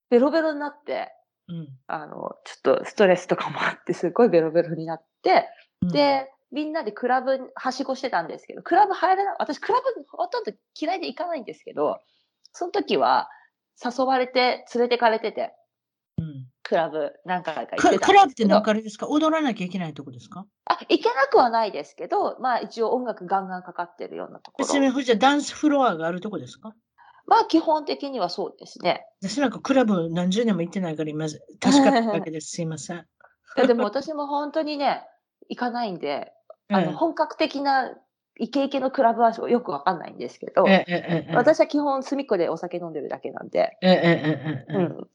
[0.10, 1.12] ベロベロになって、
[1.48, 5.48] うん、あの、ちょっとストレスとかもあって、すごいベロベロになって、
[5.82, 12.00] うん、で、みんなでクラブはしごしてたんですけど、クラブ入れない、私クラブほとんど嫌いで行かないんですけど、
[12.52, 13.30] その時は
[13.84, 15.54] 誘われて連れてかれてて、
[16.18, 19.08] うん、クラブ何回か行ってたクラブって何かあれですか？
[19.08, 20.46] 踊らなきゃいけないとこですか？
[20.66, 24.66] あ、行けなくはないですけど、まあ一応音楽ガンガンかかってるようなところ。
[24.66, 26.74] 別に、じゃダンスフロアがあるとこですか？
[27.28, 29.06] まあ基本的にはそうですね。
[29.22, 31.26] 私なんかクラブ何十年も行ってないから今、
[31.60, 32.52] 確かにだけです。
[32.52, 33.06] すいません。
[33.68, 35.04] でも私も本当にね、
[35.50, 36.34] 行かないんで、
[36.70, 37.96] あの、本格的な
[38.38, 40.66] イケイケのクラブはよくわかんないんですけど、
[41.34, 43.78] 私は基本隅っこでお酒飲んでるだけなんで、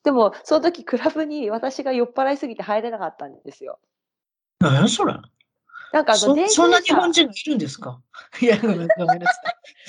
[0.02, 3.78] でもその時クラブに私が酔っ払いすぎて入れなかったんですよ。
[4.60, 5.22] 何やそら
[5.92, 8.00] なんかそそんな日本人がいるんですか？
[8.40, 9.04] いや、ごめんなさ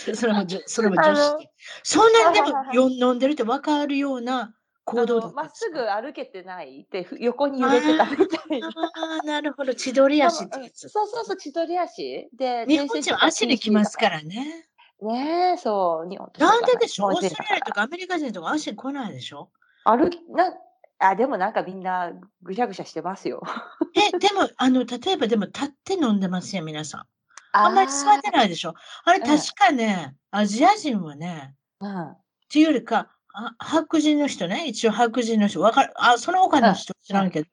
[0.07, 0.15] い。
[0.15, 1.49] それも、それも女子
[1.83, 8.67] そんなにでも飲んでるって分かるような行動だまっすぐ歩けてないって横に揺れてたみたいな。
[8.67, 9.73] ああ、なるほど。
[9.73, 10.89] 千鳥足ってやつ。
[10.89, 12.29] そうそうそう、千鳥足。
[12.33, 14.67] で、日本人は足で来ますからね。
[15.01, 16.09] ねえ、そう。
[16.09, 19.49] 日本なんででしょオーストラリアとかアメリカ人とか足来ないでしょ？
[19.83, 20.53] 歩き、な、
[21.01, 22.11] あ、でもなんかみんな
[22.43, 23.41] ぐしゃぐしゃしてますよ。
[23.95, 27.05] え、でも、あの、例えばでも立って飲んでますよ、皆さん。
[27.53, 37.47] あんまり座ってないでしょあれ確かね、うん、アジア人はね、うん、っていうよりか、あ白人の人ね、一応白人の人、わかる、あ、その他の人知らんけど、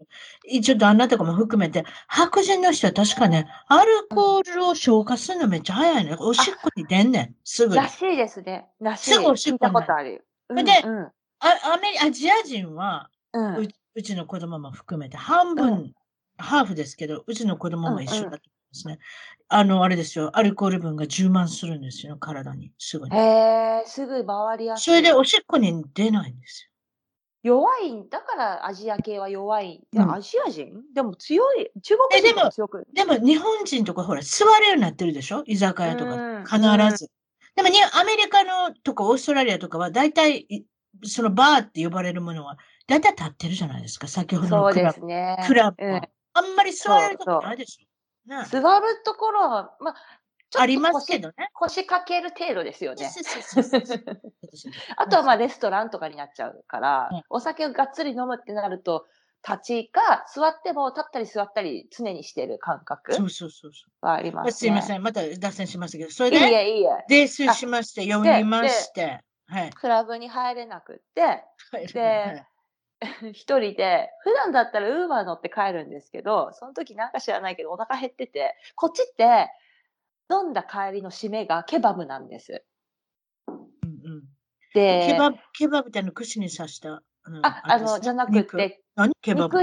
[0.45, 6.17] 一応旦那とかも含めて、白人の人は確かね、アルコールを消化するのめっちゃ早いね。
[6.19, 8.67] おしっこに出んねん、すぐらしいですね。
[8.81, 9.15] らしい。
[9.15, 9.73] すぐおしっこに。
[9.73, 10.27] ことある。
[10.49, 10.65] で、うん、
[11.05, 11.13] あ
[11.75, 15.93] アメリアジア人は、うん、ううちの子供も含めて、半分、うん、
[16.37, 18.41] ハーフですけど、うちの子供も一緒だと思いま
[18.73, 18.99] すね。
[19.49, 23.17] あの、あれですよ、アルコール分が充満するんですよ、体に、すぐに。
[23.17, 24.85] へえ、すぐ回りやすい。
[24.85, 26.69] それでおしっこに出ないんですよ。
[27.45, 29.81] 弱いんだからアジア系は弱い。
[29.93, 30.83] うん、アジア人？
[30.93, 31.71] でも強い。
[31.83, 33.14] 中国人も強くでも。
[33.14, 35.45] でも日本人とかほら座るようになってるでしょ？
[35.47, 36.43] 居酒屋とか。
[36.45, 36.59] 必
[36.99, 37.11] ず。
[37.55, 40.67] でもにアメリカのとかオーストラリアとかは大体
[41.05, 44.09] そのバーって呼ばれるものは大体立ってるじゃないですか。
[44.09, 44.98] 先ほどのクラブ。
[44.98, 45.44] そうですね。
[45.46, 46.01] クラブ、うん、
[46.33, 48.44] あんまり座れることないでしょ。
[48.44, 49.94] 座るところは、まあ、
[50.57, 51.35] ありますけどね。
[51.53, 53.11] 腰掛ける程度ですよね。
[54.96, 59.07] あとはまあレストランとかになっちゃうから、お酒をがっつり飲むってなると、
[59.46, 65.03] 立ちか、座っても立ったり座ったり常にしてる感覚そうそうそうはあります、ね、すいません。
[65.03, 66.88] また脱線しましたけど、それで、いいえいいえ。
[67.09, 71.44] 泥酔しまして、読みまして、はい、クラブに入れなくって、
[71.92, 72.44] で、
[73.33, 79.51] 一人で、普段だったらウーバー乗って帰るんですけど、その時なんか知らないけどお腹減ってて、こっちって、
[80.31, 82.65] 飲んだ帰りの締めがケバブなんです。
[83.47, 84.23] うんうん。
[84.75, 87.03] で、ケバブ、ケバブってあの、串に刺した。
[87.23, 89.15] あのあ、あの、じゃなくて、何？
[89.23, 89.59] ケバブ。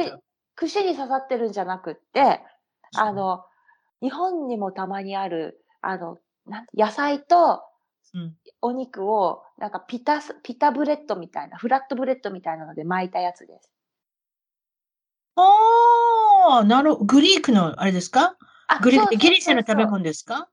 [0.55, 2.41] 串に刺さってるんじゃなくって、
[2.95, 3.43] あの、
[4.01, 7.63] 日本にもたまにある、あの、なん野菜と
[8.15, 13.69] うんお肉を、なんかピタス、ピタブレッドみたいな、フラットブレッドみたいなので巻いたやつです。
[15.35, 17.05] ああ、なるほど。
[17.05, 18.37] Greek の、あれですか？
[18.67, 20.49] あグリギリシャの食べ物ですか？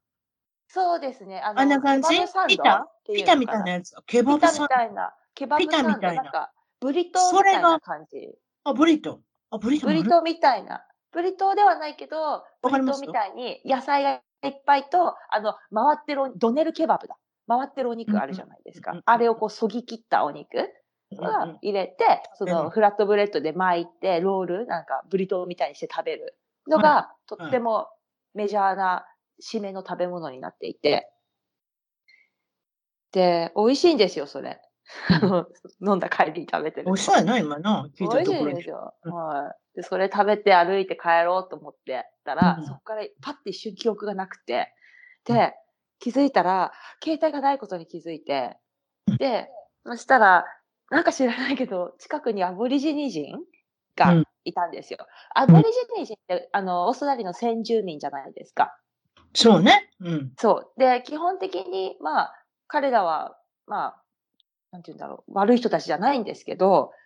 [0.69, 1.41] そうですね。
[1.41, 2.09] あんな感じ？
[2.49, 2.87] ピタ？
[3.07, 3.95] ピタみたいなやつ？
[4.07, 4.69] ケバピタみブさん。
[4.69, 8.29] たいな、ケバブピタサンド、みたいなブリトーみたいな感じ。
[8.65, 9.19] あ、ブリトー？
[9.53, 10.85] あ、ブリトーブリトーみたいな。
[11.13, 17.17] ブリトーではないけど、ブリトーみたいに野菜がいっぱいと、あの、回ってるお、ドネルケバブだ。
[17.49, 19.01] 回ってるお肉あるじゃないですか。
[19.05, 27.89] あれをこう、そぎ切ったお肉うんうんが入れて、そうんのフラットブレッドで巻いて、ロール、なんかブリトーみたいにして食べるのが、とっても
[28.35, 29.05] メジャーな
[29.43, 31.11] 締めの食べ物になっていて。
[33.13, 34.61] で、美味しいんですよ、それ。
[35.81, 36.91] 飲んだ帰りに食べてると。
[36.91, 37.89] 美味しそうやな、今な。
[37.95, 38.53] 聞いた美味しところに。
[38.53, 38.95] いですよ。
[39.05, 39.77] うんはい。
[39.77, 44.73] で、それ食べて歩いて帰ろうと思ってたら、うんそこからパッて一瞬記憶がなくて、
[45.29, 45.55] うんで、
[46.03, 48.59] 気づいたら、携帯がないことに気づいて
[49.07, 49.49] うん、で、
[49.87, 50.45] そしたら、
[50.91, 53.47] なんか知らないけど、近くにアボリジニ人う
[53.97, 55.07] がんいたんですよ。
[55.35, 58.77] アボリジニ人って、あの、オーストラリアの先住民じゃないですか。
[59.33, 59.91] そうね。
[60.01, 60.33] うん。
[60.37, 60.81] そう。
[60.81, 64.03] で、基本的に、まあ、彼らは、まあ、
[64.73, 67.03] なんて言うんだろう、悪い人たちじゃないんですけど、うん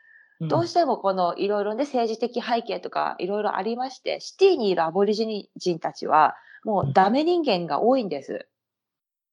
[0.48, 8.46] どうしてもこのいろいろね政治的背景とかいろいろありまして、シティにいるアボリジニ人たちはもうダメ人間が多いんです。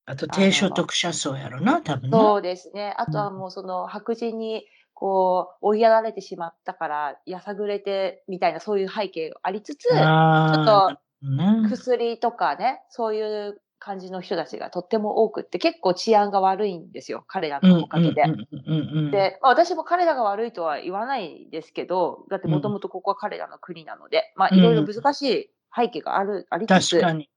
[0.05, 2.19] あと、低所得者層やろな、多分な。
[2.19, 2.93] そうですね。
[2.97, 17.23] あとはもうその白人にこう追いやられてしまったからやさぐれてみたいなそういう背景がありつつ、あちょーね薬とかね、そういう感じの人たちがとっても多くって結構治安が悪いんですよ。
[17.27, 18.23] 彼らのおかげで。
[19.11, 27.29] で、まあ、私も彼らが悪いとは言わないですけど、だってもともとここは彼らの国なので、まあうんいろいろ難しい背景がある、ありつつ確、かに。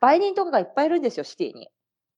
[0.00, 1.68] 売人とかがいっぱいいるんですよ、シティに。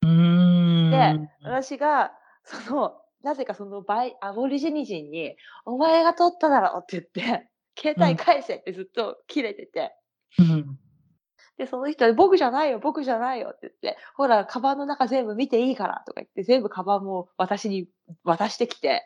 [0.06, 0.90] うーん。
[0.90, 2.12] で、私が、
[2.44, 9.94] その、なぜかそのバイ、アボリジニ人に、お前が取っただろって言って、携帯返せってずっと切れてて、
[10.38, 10.78] うん
[11.58, 17.88] で、その人は僕じゃないよ、僕じゃないよって言って、ほら、カバンの中全部見ていいからとか言って、全部カバンも私に
[18.24, 19.04] 渡してきて、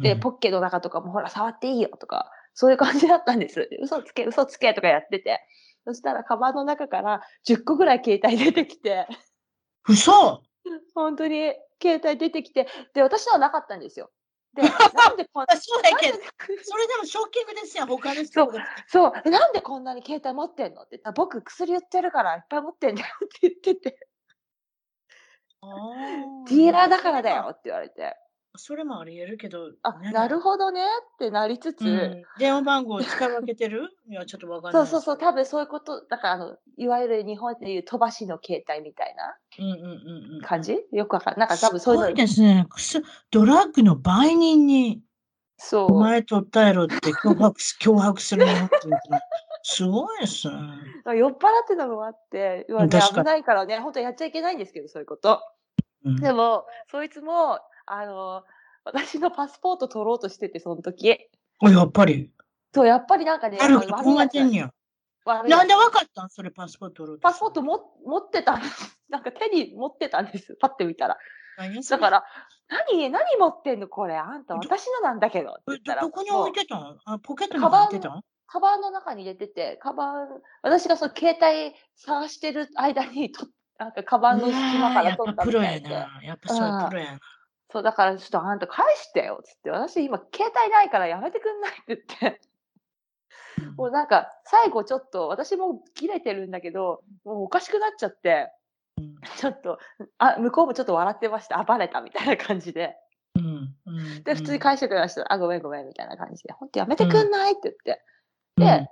[0.00, 3.68] で、ポッケの中とかもほら、触っていいよとか、そういう感じだったんです。
[3.82, 5.40] 嘘つけ、嘘つけとかやってて。
[5.84, 9.06] そしたら、カバンの中から10個ぐらい携帯出てきて、
[9.88, 10.42] 嘘。
[10.94, 14.10] 本当に携帯出てきて、で、私のはなかったんですよ。
[14.54, 14.62] で、
[14.94, 16.18] なんでこんな、そうやけど
[16.62, 18.66] それでもショッキングですよ、他の人が。
[18.88, 20.82] そう、えなんでこんなに携帯持ってんの？
[20.82, 24.08] って言ったら、僕薬売ってるからいっぱい持ってんだよって言ってて、
[26.48, 27.48] ディーラーだからだよ。
[27.50, 28.16] って言われて、
[28.56, 29.70] それもあり得るけど。
[29.82, 30.82] あ、ねなるほどね
[31.14, 33.90] ってなりつつ、うん電話番号を使い分けてる？
[34.10, 34.86] いや、ちょっとわかんない。
[34.86, 40.40] そうそうそう、多分そういうこと、だからあの、いわゆる日本でいう飛ばしの携帯みたいなうんうんうんうん。
[40.42, 40.78] 感じ？
[40.92, 41.48] よくわかんない。
[41.48, 42.66] なんか多分そういうのすごい、ですね。
[43.30, 45.02] ドラッグの売人に、
[45.56, 45.92] そう。
[45.92, 48.98] お前取ったやろって脅迫す 脅迫する日本人って
[49.62, 50.56] すごいですね。
[51.14, 55.40] 酔っ払ってたのもあって、危ないからね、本当やっちゃいけないんですけど、そういうこと。
[56.04, 57.58] うんでも、そいつも、
[57.92, 58.44] あの、
[58.84, 61.28] 私のパスポート取ろうとしてて、その時。
[61.58, 62.30] あやっぱり。
[62.72, 64.72] そう、やっぱりなんかね、なるほど、こう悪いやつやってんねや。
[65.26, 66.30] なんでわかったん？
[66.30, 68.62] それパスポート取ろうとパスポートも持ってたん？
[68.62, 68.98] です。
[69.08, 70.56] なんか手に持ってたんです。
[70.60, 71.18] パッて見たら。
[71.90, 72.24] だから、
[72.90, 73.88] 何、何持ってんの？
[73.88, 74.16] これ。
[74.16, 75.58] あんた私のなんだけど。
[75.66, 76.98] どどこに置いてたん？
[77.04, 78.22] あポケットにカバン入ってたん？
[78.46, 80.28] カバンの中に入れてて、カバン、
[80.62, 83.46] 私がその携帯探してる間にと、
[83.78, 85.92] なんかカバンの隙間から取ったみたいで。
[85.92, 86.24] やな。
[86.24, 87.20] やっぱそれプロやな。
[87.72, 89.70] そう、だからちょっとあんた返してよ、つって。
[89.70, 92.40] 私今携帯ないからやめてくんないって言って。
[93.76, 98.50] もうなんか、最後ちょっと、私も切れてるんだけど、もうおかしくなっちゃって、
[99.36, 99.78] ちょっと、
[100.18, 101.58] あ、向こうもちょっと笑ってました。
[101.58, 102.96] あ、バレたみたいな感じで。
[103.36, 105.32] うんうんで、普通に返してくれました。
[105.32, 106.52] あ、ごめんごめんみたいな感じで。
[106.52, 108.02] 本当やめてくんないって言って。
[108.56, 108.90] うんで、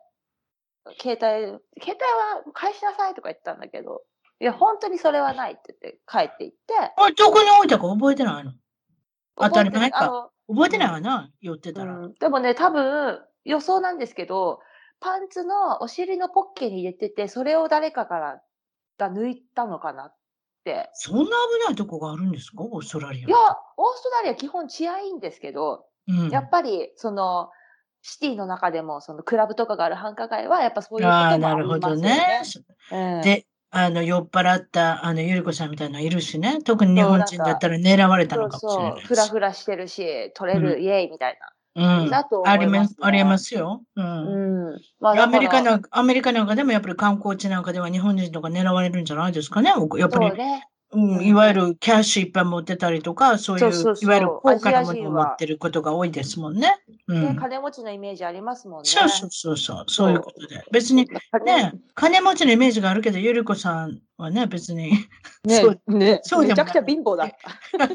[1.00, 4.02] 携帯、携帯は返しなさいとか言ったんだけど、
[4.40, 8.52] いや、本当にそれはないって言って帰っていって、あどこに置いたか覚えてないの？
[9.40, 11.98] 当たり前か覚えてないわな、寄ってたら。
[11.98, 14.60] うん、でもね、多分、予想なんですけど、
[15.00, 18.42] パンツのお尻のポッケに入れてて、それを誰かから
[18.98, 20.16] が抜いたのかなっ
[20.64, 20.90] て。
[20.94, 21.30] そんな危
[21.66, 22.64] ないとこがあるんですか？
[22.64, 23.28] オーストラリア。
[23.28, 27.50] いや、オーストラリア基本治安いいんですけど、うん、やっぱり、その、
[28.00, 32.42] シティの中でも、そのクラブとかがある繁華街は、やっぱそういうこともああ、ありなるほますよどね
[32.92, 33.16] ね。。
[33.16, 36.62] うんで、あの、酔っ払った、あの、ゆりこさんみたいなのいるしね。
[36.62, 41.38] 特に日本人だったら狙われたそうのかもしれないそう、ふらふらしてるし、取れる、イエーイみたい
[41.74, 42.10] うん。
[42.10, 43.82] だと思ありいますすありますよ。
[43.94, 44.00] う。
[44.00, 44.22] な。
[44.22, 44.80] うんん。
[45.00, 49.68] まあ、アメリカだからなんか、アメリカなんかでもやっぱり観光地なんかでは日本人とか狙われるんじゃないですかね。
[49.68, 50.66] やっぱりそう、ね。
[50.92, 56.76] うん、うんいわゆるキャッシュいっぱい持ってたりとか、そういう、そうそうそういわゆる高価なものを持ってることが多いですもんね。
[57.06, 57.36] うねん。
[57.36, 58.88] 金持ちのイメージありますもんね。
[58.88, 60.64] そうそうそうそう、そういうことで。
[60.72, 61.12] 別に、ね
[61.44, 64.92] ね、金持ちのイメージがあるけど、ゆりこさんはね、別に。
[65.44, 67.28] ねそうねそうめちゃくちゃ貧乏だ っ
[67.74, 67.88] た。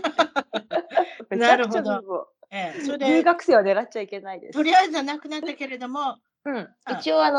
[1.30, 2.26] めちゃくちゃ貧乏。
[2.52, 4.62] ええ、それ留で、学生は狙っちゃいけないですと。
[4.62, 6.68] りあえずはなくなったけれども、うんはい
[7.00, 7.38] 一応あの、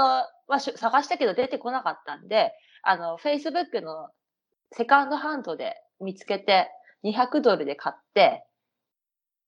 [0.48, 4.08] まあ、し探したけど出てこなかったんで、あの、Facebook の
[4.72, 6.70] セカンドハンドで見つけて、
[7.04, 8.44] 200ドルで買って、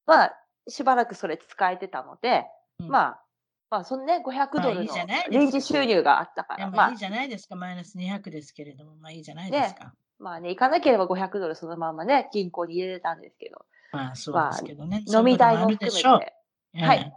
[0.06, 0.36] まあ、
[0.68, 2.44] しばらくそれ使えてたので、
[2.80, 2.88] うん。
[2.88, 3.22] まあ、
[3.70, 4.94] まあ、そのね、500ドルの
[5.30, 9.92] 臨時収入があったから、まあいいい、じゃないですか、マイナス200ですけれども、まあいいじゃないですか。
[10.18, 15.02] まあね、行かなければ500ドルそのままね、銀行に入れれたんですけど、まあそうですけどね。
[15.08, 16.08] 飲み代も含めて。
[16.08, 16.98] はい。
[16.98, 17.12] ええ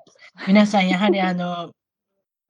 [0.48, 1.72] 皆さん、やはりあの、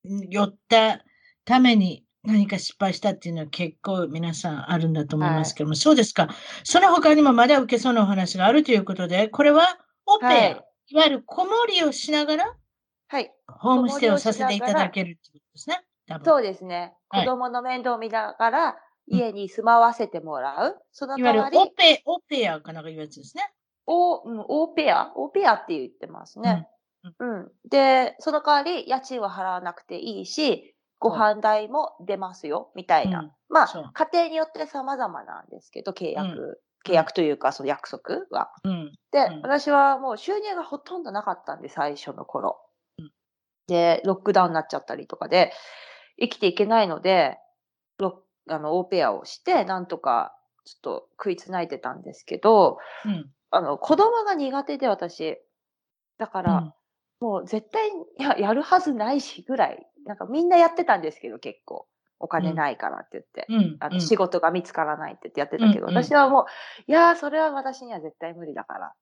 [0.03, 1.03] 寄った
[1.43, 6.29] ために何か失敗したっていうのは結構皆さんあるんだと思いますけども、そうですか。
[6.63, 12.55] その他にもまだ受けそうなお話があるということで、これはオペア、はいい、わゆる子守りをしながら
[13.07, 13.31] はい。
[13.47, 15.81] ホームステイをさせていただけるっていうことですね。
[16.23, 16.93] そうですね。
[17.09, 18.75] はい子供の面倒を見ながら、
[19.07, 20.77] 家に住まわせてもらう。
[20.91, 23.51] そのいわゆるオペ、オペアかなんかいうやつですね。
[23.87, 26.67] オうん、オーペアオーペアって言ってますね。
[27.17, 27.51] うん。
[27.67, 33.21] で、その代わり、家賃は払わなくていいし、ご飯代も出ますよ、みたいな。
[33.21, 36.27] うんまあ、家庭によって様々なんですけど、契約。
[36.27, 38.51] うん契約というか、その約束は。
[38.63, 38.97] うん。
[39.11, 42.57] で、うん私はもう収入がほとんどなかったんで、最初の頃。
[43.67, 45.51] で、ロックダウンになっちゃったりとかで、
[46.17, 47.37] 生きていけないので、
[47.97, 50.33] ロあの、オーペアをして、なんとか、
[50.63, 53.29] ちょっと食いつないでたんですけど、うん。
[53.51, 55.37] あの、子供が苦手で私。
[56.17, 56.73] だから、うん
[57.19, 61.87] もう絶対ややるはずないしぐらい、なんかみんなやってたんですけど、結構。
[62.19, 63.45] お金ないからって言って。
[63.47, 63.77] うん。
[63.79, 66.47] あうんの仕事が見つからないって言ってやってたけど、うんうん私はも
[66.87, 68.93] う、いやー、それは私には絶対無理だから、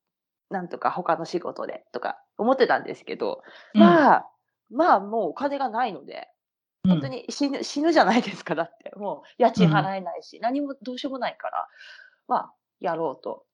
[0.50, 3.42] なんとか他の仕事でとか思ってたんですけど、
[3.74, 4.30] まあ、
[4.70, 8.94] まあもうお金がないので、うん本当に死ぬ、死ぬじゃないですか、だって。
[8.96, 11.68] もう家賃払えないし、何もどうしようもないから、
[12.30, 13.46] まあ、やろうと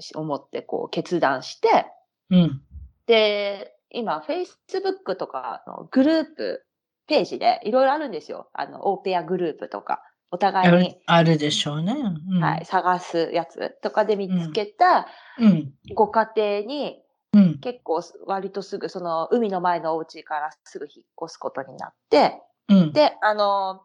[0.00, 1.86] し思って、こう、決断して、
[2.28, 2.62] うん。
[3.06, 6.66] で、今、Facebook とかのグループ、
[7.06, 8.48] ページでいろいろあるんですよ。
[8.52, 11.92] あの、オーペアグループとか、お互いに、あるでしょうね。
[11.92, 15.06] うんはい、探すやつとかで見つけた
[15.38, 15.72] うん。
[15.94, 17.58] ご家庭に、うん。
[17.60, 22.92] 結構割とすぐ、その海の前のお家からすぐ引っ越すことになって、うん。
[22.92, 23.82] で、あの、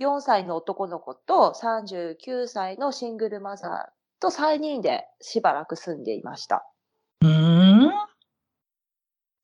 [0.00, 6.66] 4歳の男の子と39歳のシングルマザーと3人でしばらく住んでいました。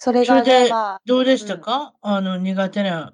[0.03, 0.71] それがね、
[1.05, 3.13] どうでしたか、あの、苦手な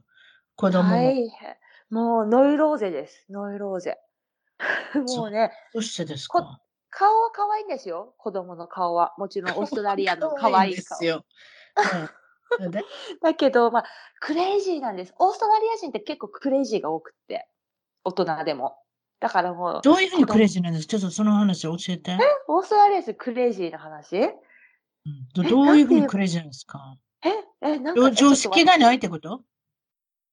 [0.55, 0.91] 子供も。
[0.95, 1.57] 大変。
[1.91, 3.27] もうノイローゼです。
[3.29, 3.99] ノイローゼ。
[4.95, 8.15] もうね、どうしてですこか顔は可愛いんですよ。
[8.19, 9.15] 子供の顔は。
[9.19, 10.77] もちろんオーストラリアの可愛い顔。
[10.77, 11.25] ですよ。
[13.21, 13.85] だけど、まあ、
[14.21, 15.15] クレイジーなんです。
[15.19, 17.49] オーストラリア人って結構クレイジーが多くって。
[18.05, 18.79] 大人でも。
[19.19, 20.87] だからもう、どういうふうにクレイジーなんです？
[20.87, 22.17] かちょっとその話教えて。
[22.47, 24.17] オーストラリア人クレイジーな話？
[24.17, 24.37] え
[25.07, 25.29] うん。
[25.35, 26.97] どどういうふうにクレイジーなんですか？
[27.63, 29.43] え、なんか常常識がないってとこと？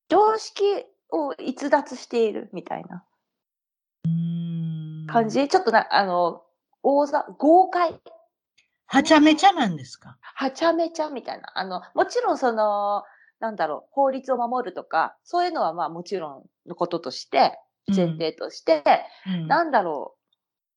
[0.09, 0.63] 常識
[1.09, 3.05] を逸脱しているみたいな。
[5.07, 6.43] 感じ、ちょっとな、あの、
[6.81, 7.99] 大ざ、豪快。
[8.86, 10.17] はちゃめちゃなんですか？
[10.21, 11.51] はちゃめちゃみたいな。
[11.55, 13.03] あの、もちろんその、
[13.39, 16.29] なんだろう、法律を守るとか、そういうのはまあもちろ
[16.65, 18.83] んのこととして、前提として、
[19.27, 19.47] うん。
[19.47, 20.15] なんだろ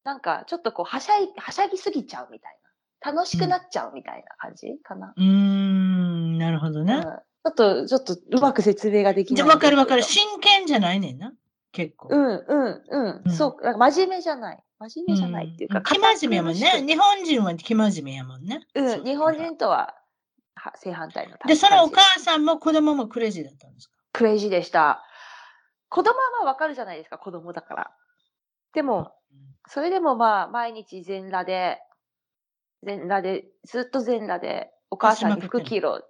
[0.04, 2.65] う、なんかちょっとこう、はしゃい、はしゃぎすぎちゃうみたいな。
[3.04, 5.12] 楽しくなっちゃうみたいな感じかな。
[5.16, 6.94] うーん、なるほどね。
[6.94, 7.02] うん
[7.46, 9.46] ちょっと、ちょっとうまく説明ができない。
[9.46, 10.02] わかるわかる。
[10.02, 11.32] 真剣じゃないねんな。
[11.70, 12.08] 結構。
[12.10, 13.22] うん、うん、うん。
[13.24, 14.64] うんそう、なんか真面目じゃない。
[14.80, 16.84] 真面目じゃないっていうか、ん生真面目やもんね。
[16.84, 18.66] 日本人は生真面目やもんね。
[18.74, 18.80] く。
[18.80, 19.94] う、ん日本人とは
[20.56, 23.94] は正反対ので、そのお母さんも子供もクレイジーだったんですか？
[24.12, 25.04] クレイジーでした。
[25.88, 27.90] 子供はまあわかるじゃないですか、子供だから。
[28.72, 29.12] でも、
[29.68, 31.78] それでもまあ、毎日全裸で、
[32.86, 36.02] 全裸で、ずっと全裸で、お母さんに服着ろ。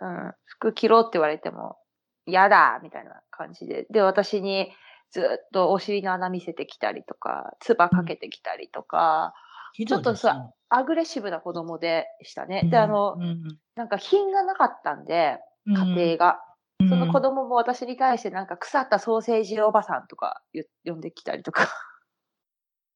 [0.00, 1.76] うん、服着ろって言われても、
[2.24, 3.86] 嫌だみたいな感じで。
[3.90, 4.72] で、私に
[5.10, 9.34] ずっとお尻の穴見せてきたりとか、唾かけてきたりとか、
[9.74, 12.62] ひどいですねちょっとさ、アグレッシブな子供でしたね。
[12.64, 15.76] うんで、あの、うんなんか品がなかったんで、うん。
[15.96, 16.40] 家庭が。
[16.88, 20.40] その子供も私に対してなんか腐ったソーセージおばさんとか
[20.86, 21.68] 呼んできたりとか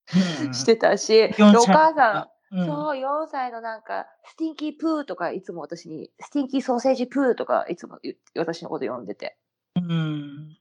[0.55, 7.99] してたし、でお母さん、うん、そう、4歳のなんか、スティンキープーとかいつも私に、スティンキーソーセージプーとかいつも
[8.37, 9.37] 私のこと呼んでて。
[9.77, 10.57] うん、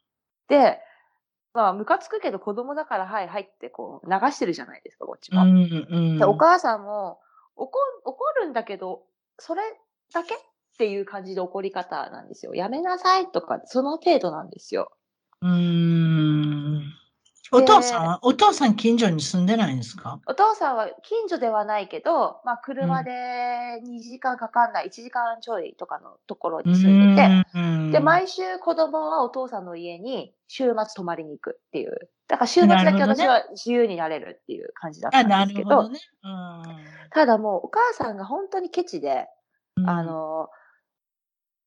[0.47, 0.79] で、
[1.53, 5.43] まあ、ムカつくけど子供だから、はい、入ってこう、流してるじゃないですか、こっちも。
[5.43, 5.87] うん
[6.17, 7.19] うん、お母さんも
[7.55, 9.03] 怒、怒るんだけど、
[9.37, 9.61] それ
[10.13, 10.37] だけっ
[10.79, 12.55] ていう感じで怒り方なんですよ。
[12.55, 14.91] やめなさいとか、その程度なんですよ。
[15.41, 17.02] うん。
[17.53, 20.19] お父さんは、お父さん近所に住んでないんですか？
[20.27, 23.11] お父さんは近所ではないけど、まあ車で
[23.85, 32.09] 2時間かかんない、1時間ちょいとかのところに住んでて、で、毎週子供はお父さんの家に週末泊まりに行くっていう。
[32.27, 35.99] だから週末だけ私は自由になれるっていう感じだったんですけど、どね、
[37.11, 39.27] ただもうお母さんが本当にケチで、
[39.85, 40.49] あの、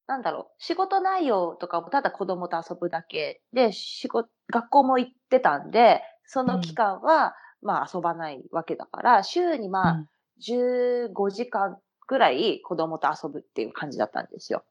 [0.06, 10.04] なんだろう、仕事内容とかもただ子供と遊ぶだけで、仕事、学校も行ってたんで、その期間は、まあ遊ばないわけだから、週にまあ、
[10.46, 14.64] 15時間ぐらい子供と遊ぶっていう感じだったんですよ。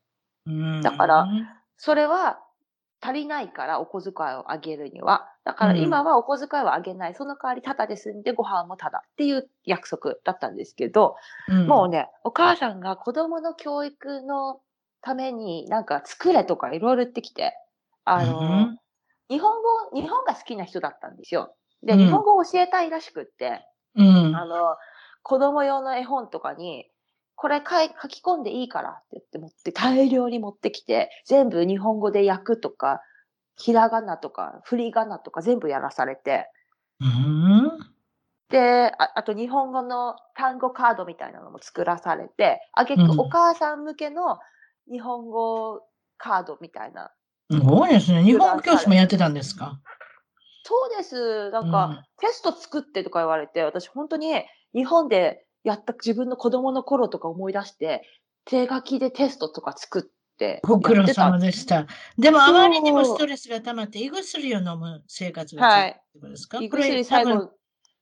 [0.82, 1.28] だから、
[1.78, 2.40] それは
[3.02, 5.30] 足りないからお小遣いをあげるには。
[5.44, 7.16] だから今はお小遣いはあげない。
[7.16, 11.16] その代わりタダで済んでご飯もタダっていう約束だったんですけど、
[11.68, 14.60] もうね、お母さんが子供の教育の
[15.02, 17.54] ためになんか作れとかいろいろ言ってきて、
[18.04, 18.80] あの、うん、
[19.30, 21.56] 日本語、日本が好きな人だったんですよ。
[21.84, 23.66] で、うん、日本語を教えたいらしくって、
[23.96, 24.76] うん、あの、
[25.24, 26.90] 子供用の絵本とかに、
[27.36, 33.02] これ書き込んでいいからって言って持って、大量に持ってきて、全部日本語で訳くとか、
[33.58, 36.50] ひらがなとか、振り仮名とか全部やらされて、
[37.00, 37.72] うん、
[38.50, 44.40] であ、あと日本語の単語カードみたいなのも作らされて、あげくお母さん向けの
[44.92, 45.82] 日本語
[46.18, 47.12] カードみたいな。
[47.52, 48.24] すごいですね。
[48.24, 49.80] 日本語教師もやってたんですか？
[50.64, 51.52] そうです。
[51.52, 54.34] なんか、うん、テスト作ってとか言われて、私本当に
[54.74, 58.04] 日本でやった自分の子供の頃とか思い出して、
[58.46, 60.04] 手書きでテストとか作っ
[60.38, 61.86] てご苦労様でした。
[62.18, 66.02] でもあまりにもストレスが溜まって胃薬を飲む生活がはい。
[66.16, 66.60] ですか？
[66.62, 67.52] 胃薬最後。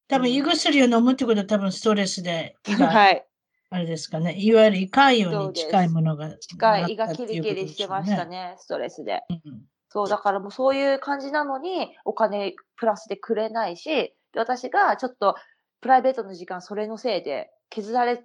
[0.07, 2.55] 多分胃薬を飲むってことは多分ストレスで。
[2.63, 3.25] はい。
[3.73, 9.23] あれですかね、いわゆる胃潰瘍に近いものが、近い、胃がキリキリしてましたね、ストレスで。
[9.29, 13.89] うん、そう、だからもうそういう感じなのに、お金プラスでくれないし、
[14.31, 15.35] で私がちょっと
[15.81, 18.23] プライベートの時間それのせいで削られて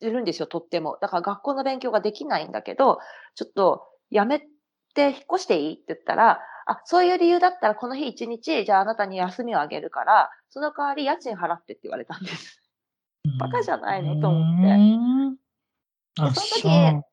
[0.00, 0.96] るんですよ、とっても。
[1.02, 2.98] だから学校の勉強ができないんだけど、
[3.34, 4.40] ちょっとやめ
[4.94, 12.65] て引っ越していいって言ったら、あ、そういう理由だったらこの日一日、じゃああなたに休みをあげるから、その代わり家賃払ってって言われたんです。
[13.38, 15.40] バカじゃないのと思って。
[16.16, 17.04] その時、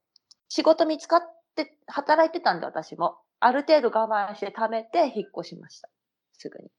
[0.49, 1.21] 仕事見つかっ
[1.55, 3.17] て働いてたんで、私も。
[3.39, 5.89] ある程度我慢して貯めて引っ越しました。
[6.31, 6.69] すぐに。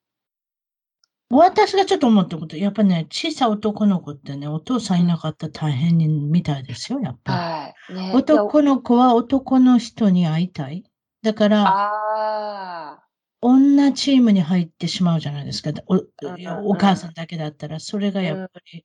[1.30, 7.94] 私がちょっと思ったこと、やっぱね、小さい男の子ってね、お父さんいなかったら大変にみたいですよ、やっぱり。
[7.94, 10.84] はいね、男の子は男の人に会いたい。
[11.22, 13.00] だから、あ
[13.40, 15.70] 女チームに入ってしまうじゃないですか。
[15.86, 18.84] おお母さんだけだったら、それがやっぱり、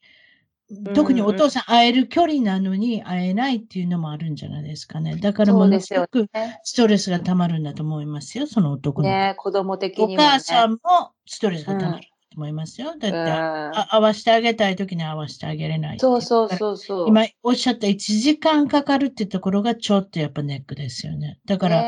[0.94, 5.16] 特にお父さん会える距離なのに会えないっていうのもあるんじゃないですかね。
[5.16, 6.28] だからものすごく
[6.64, 9.14] ストレスが溜まるんだと思いますよ、その男の子。
[9.14, 10.78] ね、子供的にも、ね、お母さんも
[11.26, 12.08] ストレスが溜まる。
[12.32, 12.96] と思いますよ。
[13.00, 17.08] だって、あ合わせてあげたいときに合わせてあげれないそうそうそうそう。
[17.08, 21.40] 今おっしゃった1時間かかるってところがちょっとやっぱネックですよね。
[21.46, 21.84] だから、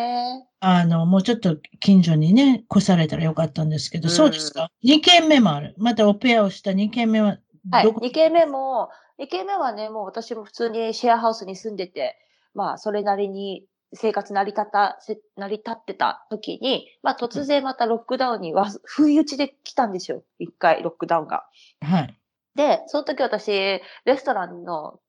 [0.60, 5.76] あの、もうちょっと近所にね、越されたらよかったんですけど、そうですか？2軒目もある。
[5.78, 7.38] またオペアをした2軒目は
[7.70, 7.88] はい。
[7.88, 8.90] 2軒目も、
[9.20, 12.18] 2軒目はね、もう私も普通にシェアハウスに住んでて、
[12.54, 14.98] まあ、それなりに生活成り立た、
[15.38, 20.24] 成り立ってた時に、まあ、突然またロックダウンには、不意打ちで来たんですよ。
[20.40, 21.46] 一回、ロックダウンが。
[21.82, 22.18] はい。
[22.56, 23.82] で、その時私、レ
[24.18, 25.00] ストランの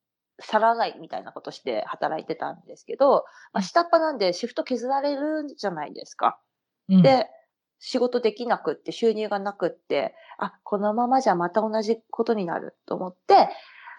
[0.40, 6.40] 皿洗いみたいなことして働いてたんですけど、まあ、下っ端なんでシフト削られるじゃないですか。
[6.88, 7.28] うん、で、
[7.84, 13.48] 仕事できなくって、収入がなくって、あ、このままじゃまた同じことになると思って、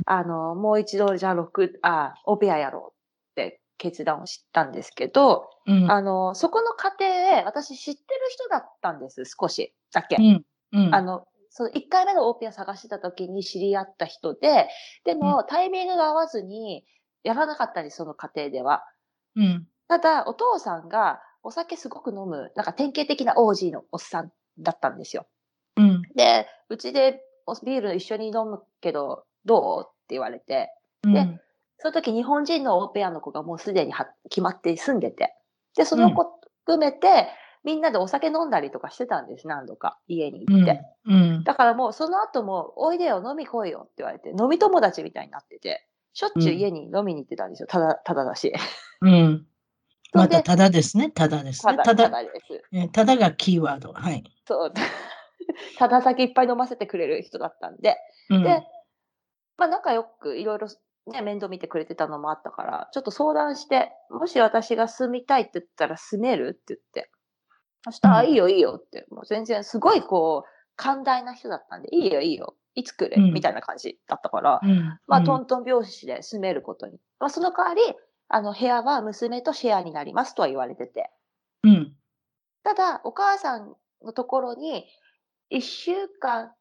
[0.06, 2.94] あの、もう一度、じゃあ、6、あ、オペアやろ
[3.36, 10.16] うって決断をしたんですけど、うん、あの、そこの過程で、私知ってる人だったんです、少しだけ。
[10.16, 10.46] うん。
[10.72, 14.70] うん、あの、その1回目のオペア探してた時に知り合った人で、
[15.04, 16.86] でも、タイミングが合わずに、
[17.24, 18.86] やらなかったり、その過程では。
[19.36, 25.28] うん、ただ、お父さんが、お酒すごく飲む、なんか典型的なオージーのおっさんだったんですよ。
[25.78, 26.02] うん。
[26.16, 27.22] で、うちで
[27.66, 29.84] ビール一緒に飲むけど、どう？
[29.86, 30.70] って言われて。
[31.04, 31.42] で、うん、
[31.78, 35.36] その時日本人のオーペアの子がもうすでには決まって住んでて。
[35.76, 37.28] で、その子含めて、
[37.66, 40.82] みんなでお酒飲んだりとかしてたんです、何度か、家に行って。
[41.06, 41.44] うん。
[41.44, 47.68] だからもうその後も、おいでよ、飲み来いよって言われて、飲み友達みたいになってて、しょっちゅう家に飲みに行ってたんですよ。
[47.68, 48.54] ただ、ただだし。
[49.02, 49.48] うん。
[50.14, 51.10] また、ただですね。
[51.10, 51.78] ただですね。
[51.84, 52.64] ただ、です。
[52.72, 53.94] えただがキーワード。
[53.94, 54.24] はい。
[54.48, 54.74] そう。
[55.78, 57.98] ただ酒いっぱい飲ませてくれる人だったんで。
[58.30, 58.44] うん。
[58.44, 58.64] で、
[59.58, 60.68] まあ仲良くいろいろ
[61.08, 67.12] ね、面倒見てくれてたのもあったから、ちょっと相談して、もし私が住みたいって言ったら住めるって言って。
[67.84, 76.98] そしたら、うんあいいよいいよって、もう全然すごいこう、寛大な人だったんで、いいよいいよ、いつ来る、うんみたいな感じだったから、うん、まあ、うんトントン拍子で住めることに。
[77.20, 77.82] まあ、その代わり、
[78.30, 81.12] あの、部屋は娘とシェアになりますとは言われてて。
[81.64, 81.96] うん。
[82.64, 84.86] ただ、お母さんのところに、
[85.50, 86.54] 一週間、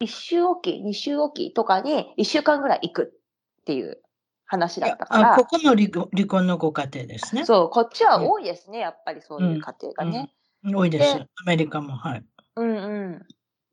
[0.00, 3.14] 一週おき、二週おきとかに、一週間ぐらい行く
[3.60, 4.00] っていう
[4.46, 7.44] 話だったからあ、こ、こも離婚離婚のご家庭ですね。
[7.44, 10.32] そう、こっちは多いですね、やっぱりそういう家庭がね。
[10.64, 11.14] 多いです。
[11.18, 11.96] でアメリカも。
[11.96, 12.24] はい。
[12.56, 13.26] うんうん。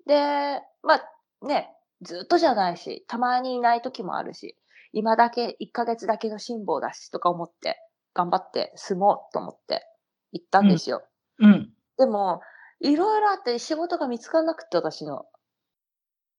[0.05, 1.71] で、まあね、
[2.01, 4.57] ずっとじゃないし、たまにいない時もあるし、
[4.95, 7.77] 今だけ、1ヶ月だけの辛抱だし、とか思って、
[8.13, 9.85] 頑張って住もうと思って
[10.31, 11.03] 行ったんですよ。
[11.39, 11.69] うん。
[11.97, 12.41] でも、
[12.79, 15.25] いろいろあって仕事が見つからなくて、私の。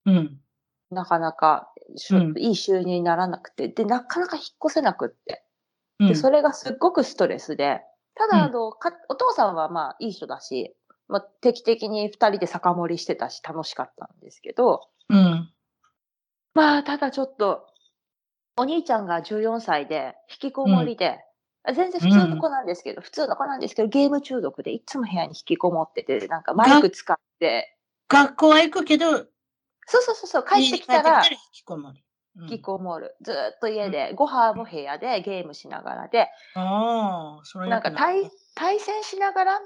[0.06, 0.40] うん。
[0.90, 1.70] なかなか
[2.38, 5.44] いい収入にならなくて、で、なかなか引っ越せなくって。
[6.00, 7.82] うんで、それがすっごくストレスで、
[8.14, 10.74] たうんだ、あの、かお父さんはまあいい人だし、
[11.08, 15.50] まあ、定期的に二人で酒盛りしてたし楽しかったんですけど、うん。
[16.54, 17.66] まあ、ただちょっと、
[18.58, 21.20] お兄ちゃんが14歳で、引きこもりで、
[21.74, 27.76] 全然普通の子なんですけど、普通の子なんですけど、ゲーム中毒でいつも部屋に引きこもってて、なんかマイク使って、
[28.08, 29.26] 学校は行くけど、そう
[30.02, 31.98] そうそうそう、帰ってきたら、引きこもり。
[31.98, 32.06] うん
[32.38, 33.16] 引きこもる。
[33.22, 39.60] ずーっと家で、ご飯も部屋でゲームしながらで、ああ、それなんか対対戦しながら、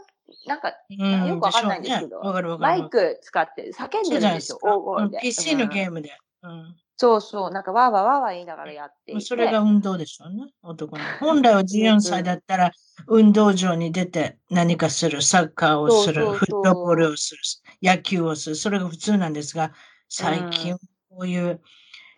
[0.47, 2.57] なんかうんよくわかんないんですけどね。
[2.59, 4.59] マイク使って叫んでるんですよ。
[4.63, 5.17] 大声で。
[5.17, 5.91] うん PC のゲム。
[5.91, 6.17] ームで。
[6.43, 9.19] うんそうそう、なんかわーわーわーわー言いながらやって。
[9.21, 11.03] それが運動でしょうね、男の。
[11.19, 12.73] 本来は14歳だったら、
[13.07, 16.61] 運動場に出て何かする、サッカーをする、そうそうそう。
[16.61, 17.41] フットボールをする、
[17.83, 19.73] 野球をする、それが普通なんですが、
[20.11, 20.77] 最近
[21.09, 21.63] こういう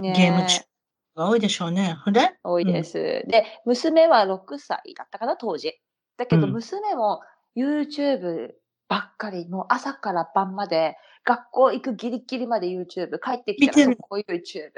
[0.00, 0.64] ねゲーム中
[1.14, 1.96] が多いでしょうね。
[2.04, 2.32] ほんで？
[2.42, 2.94] 多いです。
[3.28, 5.80] で、娘は6歳だったかな、当時。
[6.16, 6.52] だけど、うん。
[6.54, 7.20] 娘も
[7.54, 8.50] YouTube
[8.92, 14.70] ばっかり、もう朝から晩まで、学校行くギリギリまで YouTube、帰ってきたらそこ YouTube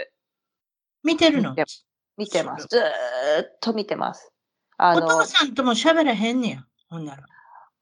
[1.02, 1.52] 見てるの？
[2.16, 2.68] 見てます。
[2.70, 2.82] ずー
[3.42, 4.30] っと見てます。
[4.76, 6.64] あおの、父さんとも喋らへんねや。
[6.88, 7.24] ほんなら。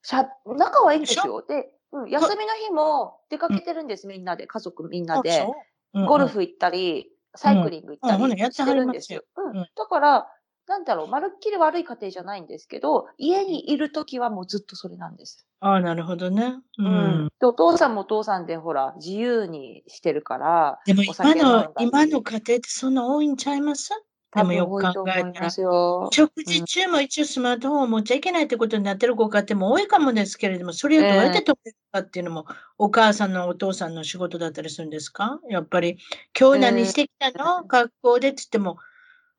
[0.01, 1.45] しゃ仲はいいんですよ。
[1.47, 5.39] で、うん、休みの日も出かけてるんです、みんなで、家族みんなで。
[5.39, 5.51] あそ
[5.95, 6.01] う？
[6.01, 9.23] うんゴルフ行ったり、サイクリング行ったりしてるんですすよ。
[9.37, 10.27] うんうんだから、
[10.67, 15.47] なんだろう、まるっきり悪い家庭じゃないんですけど、家にいるときはもうずっとそれなんです。
[15.65, 16.57] ああ、なるほどね。
[16.79, 17.33] ううんん。
[17.41, 23.91] でお父さんもお父さんで、ほら、自由にしてるから、でも今の今の家庭ってそんな多いんちゃいます？
[24.35, 25.51] でもよく考えたらいま。
[25.51, 26.15] すよ。
[26.15, 32.47] 食事中も一応スマートフォンを持っちゃいけないってことになってるご家庭も多いかもですけれども、それをどうやって止めるかっていうのも、
[32.79, 35.41] お母さんのお父さんの仕事だったりするんですか？
[35.49, 35.99] やっぱり、
[36.39, 38.79] 今日何してきたの、学校でって言っても、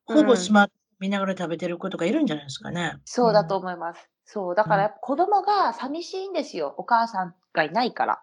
[0.06, 2.96] ほぼスマートフォン見ながら食べてる子とかいるんじゃないですかね。
[3.06, 4.10] そうだと思います。
[4.26, 4.56] そう。
[4.56, 6.74] だから子供が寂しいんですよ。
[6.78, 8.22] お母さんがいないから。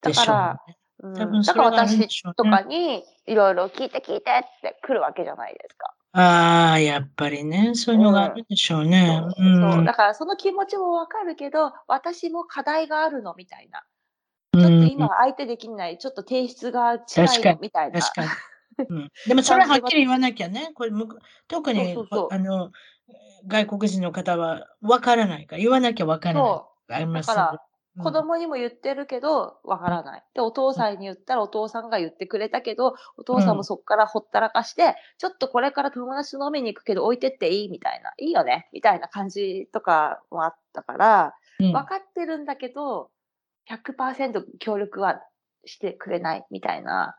[0.00, 0.76] だから、ね。
[0.76, 5.94] うんだから私とかにいろいろ聞いて聞いてって来るわけじゃないですか。
[6.12, 9.20] ああ、やっぱりね、そういうのがあるんでしょうね。
[9.36, 13.82] そうだからその気持ちもわかるけど、私も課題があるのみたいな。
[14.52, 18.00] うんちょっと今は相手できない、ちょっと提出が違い確かにのみたいな。
[18.00, 18.28] 確かに。
[18.88, 20.70] うん、でもそれははっきり言わなきゃね。
[20.74, 21.08] これむ
[21.48, 21.96] 特に
[22.30, 22.70] あの
[23.46, 26.62] 外国人の方は分からないから、言わなきゃ分からな
[26.98, 27.16] い。
[27.16, 27.60] だから
[27.96, 28.02] う。
[28.02, 30.24] 子供にも言ってるけど、わからない。
[30.34, 38.12] で、お父さんに言ったらお父さんが言ってくれたけど、お父さんもそっからほったらかして、ちょっとこれから友達と飲みに行くけど置いてっていいみたいな。
[38.18, 43.10] いいよねみたいな感じとかもあったから、うん分かってるんだけど、
[43.70, 45.20] 100%協力は
[45.64, 47.16] してくれないみたいな。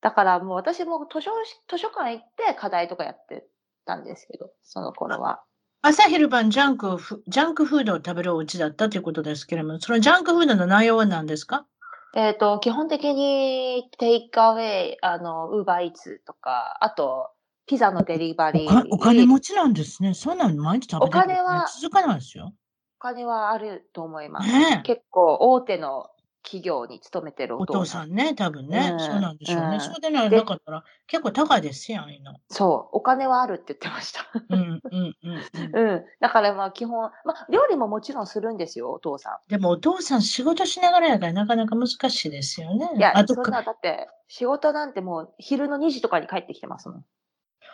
[0.00, 1.30] だからもう私も図書
[1.68, 3.46] 図書館行って課題とかやって
[3.88, 5.42] たんですけど、その頃は。
[5.80, 11.66] 朝昼晩ジャンクジャンクフードを食べるお家だったということですけれども、そのジャンクフードの内容は何ですか？
[12.16, 17.30] えっ、と、基本的にテイクアウェイ、あの、ウーバーイーツとか、あと、
[17.66, 18.64] ピザのデリバリー。
[18.66, 20.14] おかお金持ちなんですね。
[20.14, 22.52] そんなの毎日食べてるお金は続かないですよ。
[22.98, 24.48] お金はあると思います。
[24.48, 26.06] ねえ結構大手の
[26.48, 28.00] 企業に勤めてるお父さん。
[28.02, 28.90] さんね、多分ね。
[28.92, 29.74] うんそうなんでしょうね。
[29.74, 32.32] うんそれでなでなかったら結構高いですやん、今。
[32.48, 34.26] そう、お金はあるって言ってました。
[34.48, 35.42] うんうんうん
[35.74, 35.88] うん。
[35.90, 36.04] うん。
[36.20, 42.88] だからまあ基本、まあ料理ももちろんするんですよ、お父さでもお父さん仕事しながらやからなかなか難しいですよね。
[42.94, 42.96] ん。
[42.96, 47.04] いやあ、とかそんな、だって仕事なんてもう昼の2時とかに帰ってきてますもん。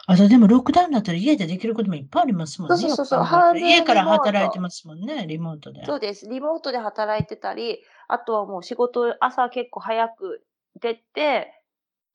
[0.06, 2.76] あとでもロックダウンだったら家でできることもいっぱいありますもんね。
[2.76, 5.84] そうそうそうよく考えたら半分家から働いてますもんね、リモートで。
[5.84, 6.28] そうです。
[6.28, 10.44] リモートで働いてたり、あとはもう仕事朝結構早く
[10.80, 11.62] 出て、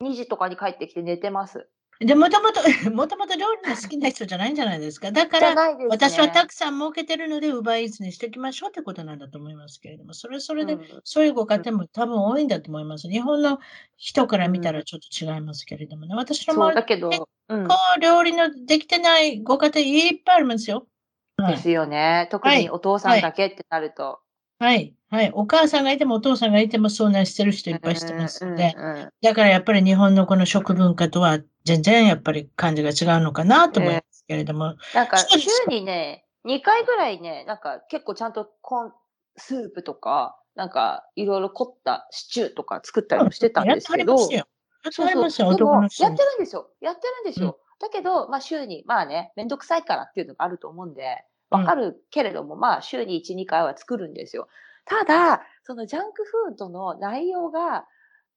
[0.02, 1.68] 2時とかに帰ってきて寝てます。
[2.00, 2.62] で、もともと、
[2.96, 5.12] もともと料理の好きな人じゃないんじゃないですか。
[5.12, 5.86] だから、ね。
[5.90, 13.10] 私はたくさん儲けてるので、奪いイーツにしておきましょうってことなんだと思いますけれども、それはそれで、うんそういうご家庭も多分多いんだと思います。
[13.10, 13.60] 日本の
[13.98, 16.16] 人から見たらちょっと違いますけれどもね。
[16.16, 17.10] 私の周りだけど、
[17.50, 20.88] うんこう料理のできてないご家庭いっぱいありますよ。
[21.36, 21.56] はい。
[21.56, 22.30] ですよね。
[22.32, 24.20] 特にお父さんだけってなると。
[24.60, 24.94] はい。
[25.10, 25.32] はい。
[25.34, 28.76] お母さんがいてもお父さんがいてもそうなしてる人いっぱいしてますので、
[29.22, 31.40] だからやっぱり日本のこの食文化とは
[31.70, 34.76] 全然やっぱり感じが違うのかなと思いますけれども。
[34.96, 38.94] なんか週にね、2回ぐらいね、なんか結構ちゃんとコン
[39.38, 44.18] スープとか、なんかいろいろ凝ったシチューとか作ったりもしてたんですけど。
[44.32, 44.44] や
[44.90, 46.70] ってるんですよ。
[46.82, 47.60] やってるんですよ。
[47.80, 54.48] だけど、まあ週に、まあね、めんどくさいからっていうのがあると思うんで、わかるけれども、まあ週に1、2回は作るんですよ。
[54.86, 57.86] ただ、そのジャンクフードの内容が、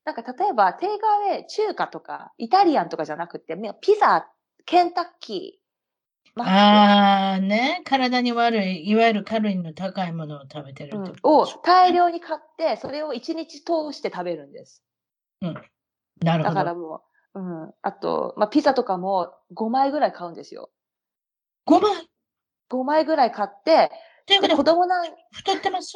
[0.04, 4.28] なんか例えば、テイクアウェイ、中華とか、イタリアンとかじゃなくて、みピザ、
[4.66, 5.62] ケンタッキー、
[6.40, 14.82] ああね、体に悪い、いわゆるカロリーの高いものを食べてるうんを大量に買って、それを1日通して食べるんです。
[15.42, 15.52] だ
[16.22, 16.54] なるほど。
[16.54, 17.02] からも
[17.34, 17.74] う、うん。
[17.82, 20.70] あと、まあ、ピザとかも5枚ぐらい買うんですよ。
[21.66, 22.08] 5枚
[22.70, 23.90] ？5枚ぐらい買って、
[24.26, 25.92] で、ということで、子供なん、太ってます？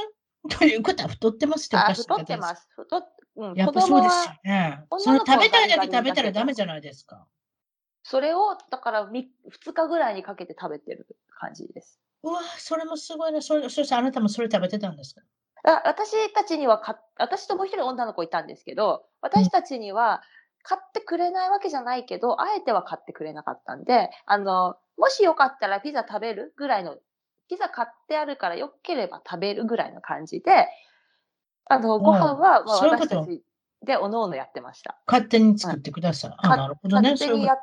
[0.50, 2.54] ということは太ってますっておあ、かしい太ってま。
[2.54, 2.68] す。
[2.76, 4.86] 太っ、うん、やっ子供ぱそうですよは、ね。
[4.90, 7.26] 女そのの子は食べたいだけ食べたらダメじゃないですか。
[8.02, 11.06] それを、だからみ2日ぐらいにかけて食べてる
[11.38, 12.00] 感じです。
[12.22, 13.42] うわ、それもすごいな。
[13.42, 15.22] それそしてあなたもそれ食べてたんですか？
[15.64, 20.22] あ私たちにはか、私ともう一人女の子いたんですけど、私たちには
[20.62, 26.96] 買ってくれないわけじゃないけど、あえては買ってくれなかったんで、あの、もしよかったらピザ食べるぐらいの、
[27.48, 30.68] ピザ買ってあるからよければ食べるぐらいの感じで、
[31.68, 33.42] あの、ご飯は、まあ、私たち
[33.84, 34.98] でおのおのやってました。
[35.06, 36.34] 勝手に作ってください。
[36.38, 37.12] あ、かなるほどね。
[37.12, 37.58] 勝手にやっ、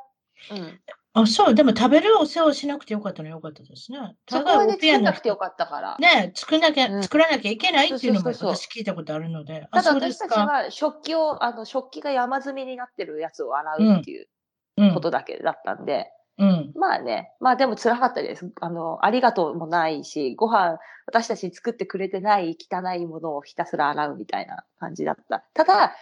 [0.52, 0.58] うん。
[0.58, 1.56] とあ、そう。
[1.56, 4.16] でも食べるお世話をしなくてよかったのよかったですね。
[4.26, 5.98] ただおピアノなくてよかったから。
[6.00, 9.68] ね、作らなきゃ、うん作らなきゃいけないっていうのも私聞いたことあるので。
[9.72, 10.32] ただ私たち。
[10.32, 14.28] は食器を、あの、食器が山積みになってるやつを洗うっていう
[14.78, 16.06] うんことだけだったんで、うん。
[16.76, 18.52] まあね、まあでも辛かったです。
[18.60, 25.44] あの、ありがとうもないし、ご飯、私たちに作ってくれてない汚いものをひたすら洗うみたいな感じだった。
[25.54, 25.96] ただ、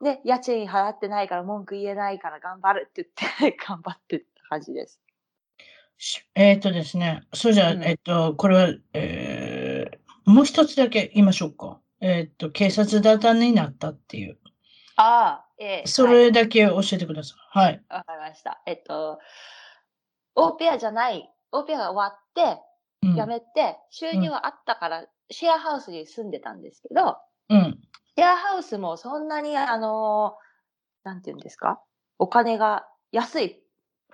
[0.00, 3.08] ね、家賃払ってないから文句言えないから頑張るって
[3.38, 5.00] 言って、 頑張ってた感じです。
[5.96, 11.80] しえっ、とですね、そうじゃあ、うんえっ、と、これは、えーもう一つだけ言いましょうか。
[12.00, 14.38] えっ、と、警察沙汰になったっていう。
[14.96, 17.58] ああ、ええそはいれだけ教えてください。
[17.58, 17.82] はい。
[17.88, 18.62] わかりました。
[18.66, 19.18] えっと、
[20.34, 22.62] オーペアじゃない、オーペアが終わって、
[23.02, 23.16] うん。
[23.16, 27.16] 辞めて、収入はあったから、シェアハウスに住んでたんですけど、
[27.48, 27.78] うん。
[28.16, 30.42] シェアハウスもそんなに、あのー
[31.04, 31.80] なんて言うんですか
[32.18, 33.60] お金が安い、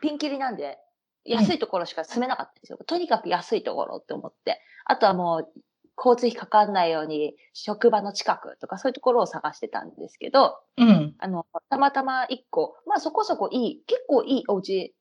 [0.01, 0.79] ピンキリなんで、
[1.25, 2.79] 安いところしか住めなかったんですよ。
[2.87, 4.61] とにかく安いところって思って。
[4.87, 5.53] あとはもう、
[5.99, 11.15] 交通費かかんないように、職場の近くとかそういうところを探してたんですけど、うん。
[11.19, 14.95] あの、たまたま一個、まあそこそこいい、結構いいお家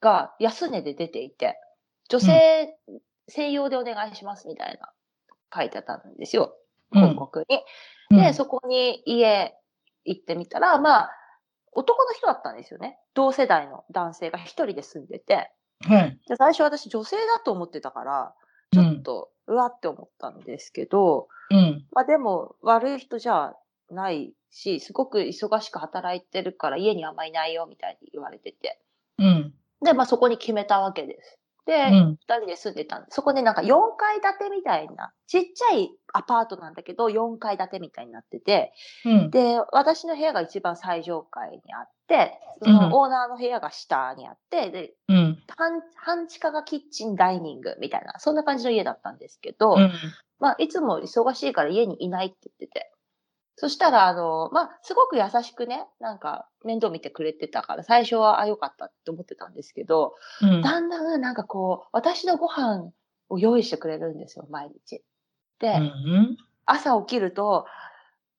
[0.00, 1.58] が安値で出ていて、
[2.08, 2.76] 女性
[3.28, 4.92] 専用でお願いしますみたいな
[5.54, 6.54] 書いてあったんですよ。
[6.92, 7.56] うん広告に。
[7.56, 7.64] うん
[8.16, 9.54] で、そこに家
[10.04, 11.10] 行ってみたら、まあ、
[11.72, 12.98] 男の人だったんですよね。
[13.14, 15.50] 同世代の男性が一人で住んでて。
[15.80, 16.18] はい。
[16.28, 18.34] で最初私女性だと思ってたから、
[18.72, 21.84] ちょっと、うわって思ったんですけど、うん。
[21.92, 23.54] まあでも悪い人じゃ
[23.90, 28.80] ないし、すごく忙しく働いてるから家にあんまいないよみたいに言われてて。
[29.18, 29.53] うん。
[29.84, 31.38] で、まあそこに決めたわけです。
[31.66, 32.18] で、二、うん。
[32.18, 38.72] 人で住んでたんで、そこでなんか4階建てみたいな、ちっちゃいアパートなんだけど、4階建てみたいになってて、
[39.04, 39.30] うん。
[39.30, 45.42] で、私の部屋が一番最上階にあって、そうんのオーナーの部屋が下にあって、で、うん。
[45.56, 49.92] 半、半地下がキッチン、ダイニングみたいな、そんな感じの家だったんですけど、うん。
[50.40, 52.90] まあ、いつも忙しいから家にいないって言ってて。
[53.56, 60.62] そしたら、あの、まあ、すごく優しくね、なんか、面倒見てくれてたから、最初は、あ、よかったって思ってたんですけど、うん。
[60.62, 62.90] だんだん、なんかこう、私のご飯
[63.28, 65.04] を用意してくれるんですよ、毎日。
[65.60, 66.36] で、うん。
[66.66, 67.66] 朝起きると、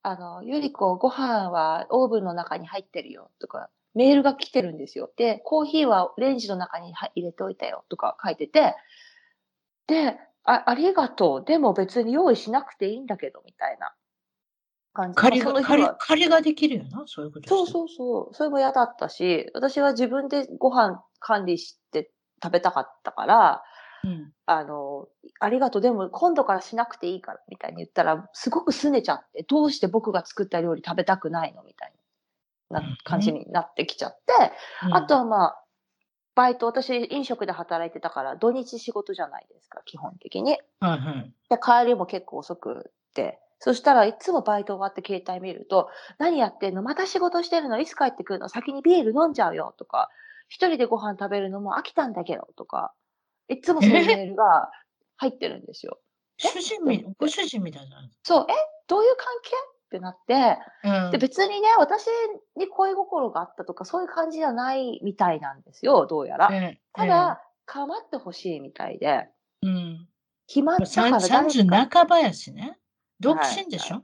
[0.01, 5.09] あの、ゆりこ、ご飯はオーブンの中に入ってるよとか、メールが来てるんですよ。
[5.16, 8.76] で、コーヒーはレンジの中に入れておいたよとか書いてて、
[9.88, 11.45] で、あありがとう。
[11.45, 13.95] でも別に用意しなくていいんだけど、みたいな
[14.96, 15.16] 感じ。
[15.16, 18.34] 借りが、ができるよな、そういうことそうそうそう。
[18.34, 22.12] それも嫌だったし、私は自分でご飯管理して
[22.43, 23.64] 食べたかったから、
[24.04, 24.08] う。
[24.08, 24.32] うん。
[24.48, 25.08] あの、
[25.39, 25.82] ありがとう。
[25.82, 31.93] でも今度からしなくていいから、みたいに言ったら、すごく拗ねちゃって、どうして僕が作った料理食べたくないのみたい
[32.70, 34.52] なうん感じになってきちゃって、
[34.88, 35.62] うんあと、はまあ、
[36.36, 40.60] バイト、私飲食で働いてたから、土日仕事じゃないですか、基本的に。
[40.80, 41.34] はいはい。
[41.50, 43.39] で、帰りも結構遅くって。
[43.60, 46.84] そしたらいつもバイト終わって携帯見ると、何やってんの？
[46.84, 47.80] また仕事してるの？
[47.80, 48.49] いつ帰ってくるの？
[48.49, 50.10] 先にビール飲んじゃうよとか、
[50.49, 52.93] 一人でご飯食べるのも飽きたんだけどとか、
[53.47, 54.70] いつもそういうメールが
[55.18, 55.99] 入ってるんですよ。
[56.38, 57.97] 主人み、ご主人みたいな。
[58.24, 58.53] そう、え？
[58.88, 59.51] どういう関係？
[59.86, 61.12] ってなって、うん。
[61.12, 62.08] で、別にね、私
[62.58, 66.49] に恋心があったとか、そういう感じじゃないみたいなんですよ、どうやら。
[66.51, 69.30] ええただ、構ってほしいみたいで、え
[69.64, 70.08] えうん。
[70.47, 72.78] 暇だから誰30か半ばやしね。
[73.20, 73.95] 独身でしょ？
[73.95, 74.03] はい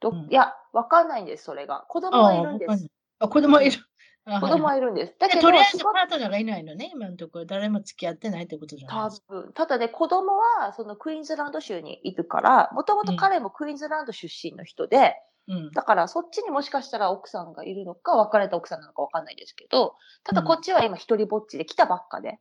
[0.00, 1.84] どうんいや、わかんないんです、それが。
[1.88, 2.86] 子供あはいるんです
[3.18, 3.78] あ子供いる。
[4.24, 5.14] あ子供はいはいるんです。
[5.18, 7.44] だけど、でとりあえずパートナーがいないのね、今のところ。
[7.46, 9.34] 誰も付き合ってないってことじゃない多ですか。
[9.34, 9.52] 分。
[9.52, 15.14] ただね、子供は、そのクイーンズランド州にいるから、もともと彼もクイーンズランド出身の人で、
[15.48, 15.70] うん。
[15.72, 22.38] だからそっちにもしかしたら奥さんがいるのか、別れた奥さんなのかわかんないですけど、ただうんこっちは今一人ぼっちで来たばっかで、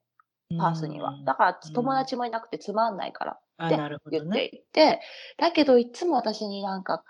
[0.57, 1.13] パースにはう。
[1.17, 4.45] んだから友達もいなくてつまんないからあ、でなるほ言って。
[4.45, 5.01] いて、
[5.37, 7.03] だけどいつも私になんか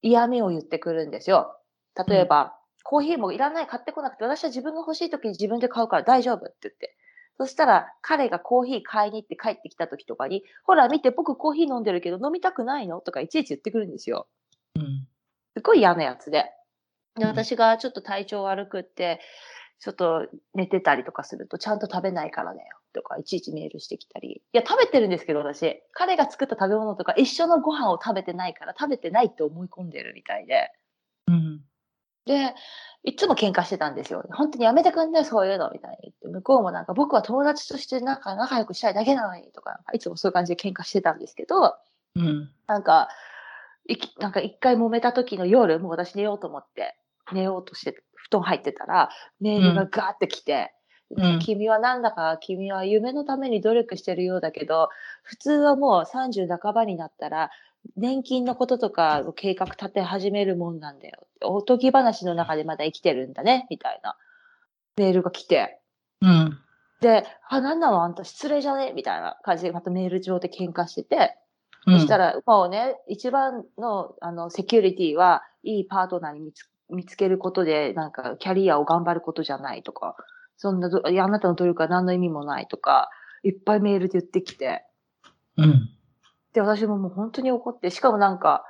[0.00, 1.58] 嫌味を言ってくるんですよ。
[2.08, 6.96] 例えば、コーヒーもいらない、買ってこなくて、私は自分が欲しい時に自分で買うから大丈夫って言って。
[7.38, 13.00] そしたら、彼がコーヒー買いに行って帰ってきた時とかに、ほら見て、僕コーヒー飲んでるけど飲みたくないの？
[13.00, 14.26] とかいちいち言ってくるんですよ。
[14.76, 15.06] うん。
[15.56, 16.50] すごい嫌なやつで。
[17.16, 19.20] で、うん私がちょっと体調悪くって、
[19.80, 22.78] ちょっと寝てたりとかすると、ちゃんと食べないからだよ。
[22.92, 24.42] とか、いちいちメールしてきたり。
[24.52, 25.82] いや、食べてるんですけど、私。
[25.92, 30.70] 彼が作った食べ物とか、一緒のご飯を食べてないから、食べてないって思い込んでるみたいで。
[31.28, 31.64] うん。
[32.24, 32.54] で、
[33.04, 34.24] いつも喧嘩してたんですよ。
[34.30, 36.28] 本当にやめてくんねそういうの、みたいに言って。
[36.28, 41.76] 向こうもなんか、僕は友達としてなんか仲良くしたいだけなのに、とか、いつもそういう感じで喧嘩してたんですけど、
[42.14, 42.50] うん。
[42.66, 43.08] なんか、
[43.88, 46.96] いきなんか一回揉めた時の夜、もう私寝ようと思って、
[47.32, 50.72] 寝ようとして、布団入ってたら、メールがガーって来て、
[51.16, 51.38] うん。
[51.40, 54.88] 君はなんだか、君は夢のために努力してるようだけど、
[55.22, 57.50] 普通はもう30半ばになったら、
[57.96, 61.26] 年金のこととかの計画立て始めるもんなんだよ。
[61.42, 64.16] おとぎ話の中でまだ生きてるんだね、みたいな。
[64.96, 65.80] メールが来て。
[66.20, 66.58] うん。
[67.00, 68.04] で、あ、なんなの？
[68.04, 68.92] あんた失礼じゃね？
[68.94, 71.36] みたいな感じでまたメール上で喧嘩してて、
[71.86, 71.98] うん。
[71.98, 80.14] そしたら、もうね、一番の、あの、セキュリティは、いいパートナーに見つ見つけることで、なんか、キャリアを頑張ることじゃないとか、
[80.56, 83.10] そんなど、いやあなたの努力は何の意味もないとか、
[83.42, 84.84] いっぱいメールで言ってきて、
[85.56, 85.90] うん。
[86.52, 88.64] で、私ももう本当に怒って、しかもなんか、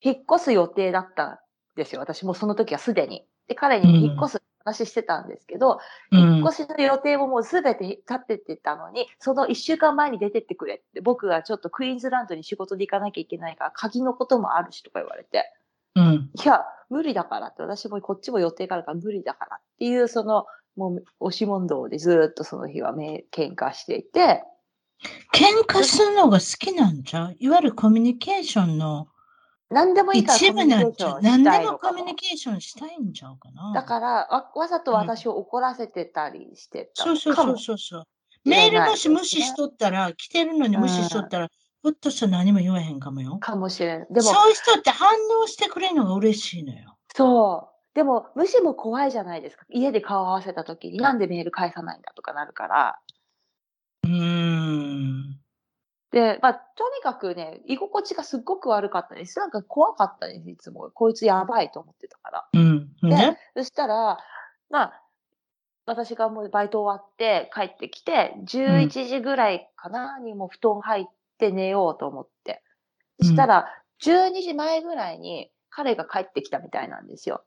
[0.00, 1.38] 引っ越す予定だったん
[1.76, 2.00] ですよ。
[2.00, 3.24] 私もその時はすでに。
[3.48, 5.78] で、彼に引っ越す話してたんですけど、
[6.10, 15.44] うん引っ越しの予定ももうすべて立ててたのに、その一週間前に出てってくれって、僕がちょっとクイーンズランドに仕事で行かなきゃいけないから、鍵のこともあるしとか言われて、
[15.94, 16.30] うん。
[16.34, 24.44] いや、無理だからって、私もこっちも予定があるから無理だからっていう、その、もう、押し問答でずーっとその日はめ喧嘩していて、
[25.34, 27.26] 喧嘩するのが好きなんじゃ？
[27.26, 29.08] ういわゆるコミュニケーションの
[29.68, 33.72] 何でもいいから一部なんじゃう何でもコミュニニケーションしたいんちゃうかな。
[33.74, 38.04] だからわ、わざと私を怒らせてたりしてたそうそうそうそうそう。
[38.44, 41.48] メールもし無視しとったら、来てるのに無視しとったら、
[41.82, 43.38] ひょっとしたら何も言わへんかもよ。
[43.38, 44.06] かもしれない。
[44.08, 45.08] でも、そういう人って反
[45.42, 46.96] 応してくれるのが嬉しいのよ。
[47.12, 47.94] そう。
[47.94, 49.66] でも、無視も怖いじゃないですか。
[49.68, 52.98] 家で顔合わせた時に、なんでメール返さないんだとかなるから。
[54.04, 55.40] うーん。
[56.12, 59.40] で、まあ、とにかくね、居心地がすっごく悪かったです。
[59.40, 60.90] なんか怖かったです、いつも。
[60.94, 62.48] こいつやばいと思ってたから。
[62.52, 62.92] うん。
[63.02, 63.38] ね。
[63.56, 64.18] そしたら、
[64.70, 65.02] まあ、
[65.84, 71.04] 私がもうバイト終わって帰ってきて、11時ぐらいかな、にもう布団入っ
[71.42, 72.62] て寝ようと思って。
[73.20, 73.66] そしたら、
[74.04, 77.44] 12時前ぐらいに彼が帰ってきたみたいなんですよ。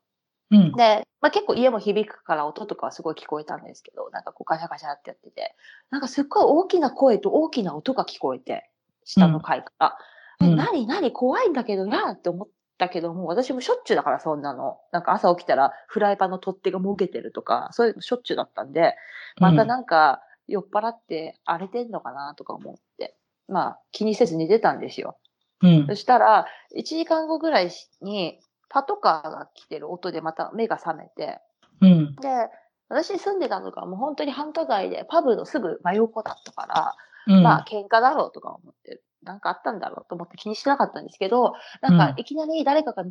[0.52, 0.72] うん。
[0.74, 5.56] で、まあ、結構家も響くから音とかはすごい聞こえたんですけど、なんかこうガシャガシャってやってて、
[5.90, 8.70] なんかすっごい大きな声と大きな音が聞こえて、
[9.06, 9.88] 下の階から。
[9.88, 14.80] うんえ、何何怖いんだけどなって思ったけども、私もしょっちゅうだからそんなの。
[14.92, 18.96] なんか朝起きたらフライパンの取っ手がもげてるとか、そういうのしょっちゅうだったんで、
[19.40, 23.16] またなんか酔っ払って荒れてんのかなとか思って、
[23.48, 25.18] まあ気にせず寝てたんですよ。
[25.62, 25.96] うんそ。
[25.96, 27.72] したら、1時間後ぐらい
[28.02, 28.40] に、
[28.70, 31.40] パトカーが来てる音でまた目が覚めて、
[31.82, 32.16] うん。
[32.16, 32.50] で、
[32.90, 36.96] 私住んでたのがもう本当に繁華街で、パブのすぐ真横だったから、
[37.28, 37.44] うん。
[37.44, 43.04] まあ喧嘩だろうとか思って、なんかあったんだろうと思って気にしてなかったんですけど、なんかうんいきなり誰かが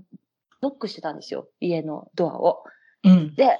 [0.62, 2.64] ノックしてたんですよ、家のドアを。
[3.04, 3.34] うん。
[3.34, 3.58] で、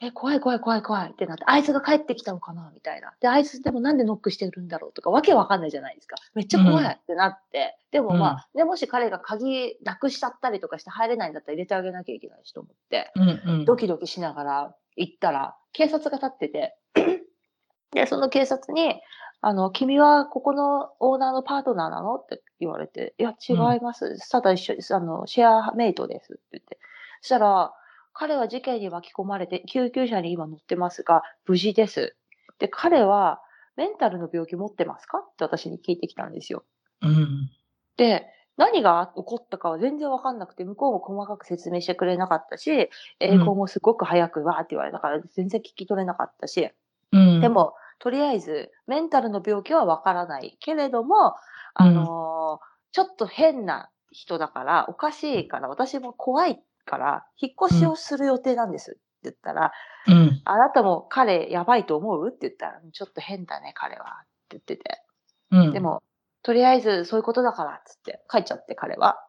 [0.00, 3.14] え、怖い怖い怖い怖いってなって、あいつが帰ってきたのかなみたいな。
[3.20, 6.16] で、あいつでもなんでノックしてるんだろうとか、わけわかんないじゃないですか。
[6.34, 7.76] めっちゃ怖いってなって。
[7.90, 13.42] でもまあ、で、もし彼が鍵なくしちゃったりとかして入れないんだったら入れてあげなきゃいけないしと思って、うん。
[13.44, 13.64] うん。
[13.64, 16.76] ドキドキしながら行ったら、警察が立ってて、
[17.90, 19.00] で、その警察に、
[19.40, 22.16] あの、君はここのオーナーのパートナーなの？
[22.16, 24.30] って言われて、いや、違います。
[24.30, 24.94] ただ一緒です。
[24.94, 26.78] あの、シェアメイトですって言って。
[27.20, 27.72] そしたら、
[28.18, 32.16] 彼は事件に巻き込まれて、救急車に今乗ってますが、無事です。
[32.58, 33.40] で、彼は、
[33.76, 35.18] メンタルの病気持ってますか？
[35.18, 36.64] って私に聞いてきたんですよ。
[37.00, 37.48] うん。
[37.96, 42.90] で、何が起こったかは全然わかんなくて、向こうも細かく説明してくれなかったし、
[43.20, 46.70] 英語もすごく早くわーって言われたから全然聞き取れなかったし、
[47.12, 47.40] うん。
[47.40, 51.36] で、も、とりあえず、メンタルの病気はわからないけれども、
[51.74, 59.72] あのーちょっと変な人だから、おかしいから、私も怖いから、引っ越しをする予定なんですって言ったら、
[60.06, 60.40] うん。
[60.44, 62.28] あなたも彼やばいと思う？
[62.28, 64.22] って言ったら、ちょっと変だね、彼は。
[64.22, 65.02] って言ってて。
[65.50, 65.72] うん。
[65.72, 66.02] で、も、
[66.42, 69.22] とりあえずそういうことだから、つって帰っちゃって、彼は。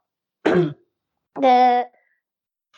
[0.45, 0.77] うん。
[1.41, 1.91] で、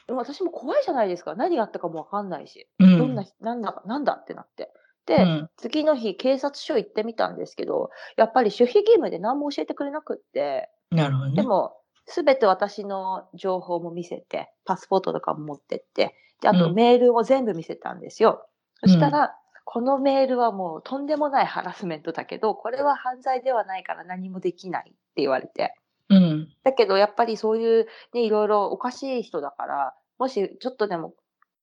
[0.08, 1.36] でも私も怖いじゃないですか。
[1.36, 2.68] 何があったかもわかんないし。
[2.80, 2.98] うん。
[2.98, 4.72] どんな、なんだか、なんだってなって。
[5.06, 5.50] で、うん。
[5.58, 11.36] 次の日、警察署行ってみたんですけど、やっぱり守秘義務で何も教えてくれなくって、なるほどね。
[11.36, 11.78] でも、
[12.12, 18.44] すべて私の情報も見せて、パスポートとかも持ってって、で、あうんとメールも全部見せたんですよ。
[18.46, 18.52] うん
[18.84, 25.76] そしたら、このメールはもうとんでもないハラスメントだけど、これは犯罪ではないから何もできないって言われて。
[26.10, 26.50] うん。
[26.64, 31.14] だけど、やっぱりそういうね、いろいろおかしい人だから、もしちょっとでも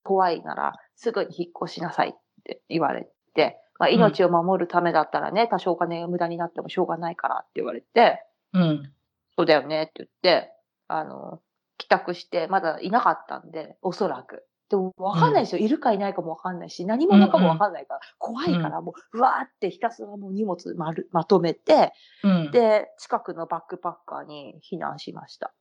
[0.05, 2.13] 怖いなら、すぐに引っ越しなさいっ
[2.45, 8.23] て言われて、まあ、ん命を守るためだったらね、多少お金が無駄になってもしょうがないからって言われて、
[8.55, 8.93] うん。
[9.39, 10.51] そうだよねって言って、
[10.89, 11.41] あの、
[11.77, 14.45] 帰宅して、まだいなかったんで、おそらく。
[14.69, 15.61] でも、わかんないですよ。
[15.61, 21.93] いるかいないかもわかんないし、何者かもわかんないから、怖いから、もう、うわーってひたすらもう荷物まるまとめて、
[22.25, 22.51] うん。
[22.51, 25.55] で、近くのバックパッカーに避難しました。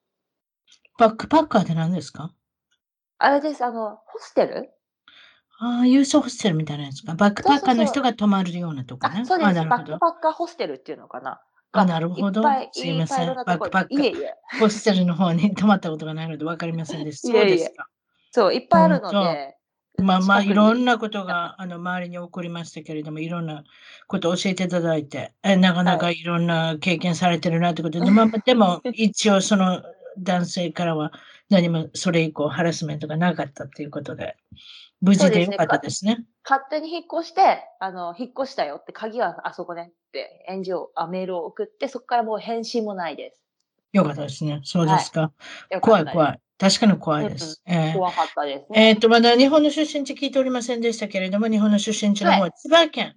[0.98, 2.34] バックパッカーって何ですか？
[3.20, 4.72] あれです、あの、ホステル？
[5.60, 7.14] ああ、ユースホステルみたいなやつか。
[7.14, 9.20] バックパッカーの人が泊まるようなとこね。
[9.22, 9.66] あ、そうです。
[9.70, 11.42] バックパッカーホステルっていうのかな。
[11.82, 14.34] あなるほどいっぱいすいませんバックパッカーいえいえ。
[14.60, 17.28] ホステルの方に泊まったことがないので分かりませんでした。
[17.28, 17.88] そうですか。
[18.32, 19.58] そう、いっぱいあるの本で。
[20.00, 23.64] まあまあ、いろんなことがあの周りに起こりましたけれども、いろんな
[24.06, 29.82] ことを教えていただいて、えなかなかいろんな経験されてるなということで、まあ、でも 一応その
[30.20, 31.12] 男性からは
[31.50, 34.36] 何もそれ以降ハラスメントがなかったということで、
[35.02, 36.26] 無事でよかったですね。
[36.44, 43.42] 勝手に引っ越して、あの、引っ越したよって、鍵はあそこねって、返事を、あ、メールを送って、そこからもう返信もないです。
[43.94, 44.62] よかったですね。
[44.64, 45.22] そうですか。
[45.22, 46.40] よかったです怖い怖い。
[46.58, 47.62] 確かに怖いです。
[47.66, 48.90] えー怖かったですね。
[48.90, 53.16] えーと、まだ日本の出身地聞いておりませんでしたけれども、日本の出身地の方は千葉県。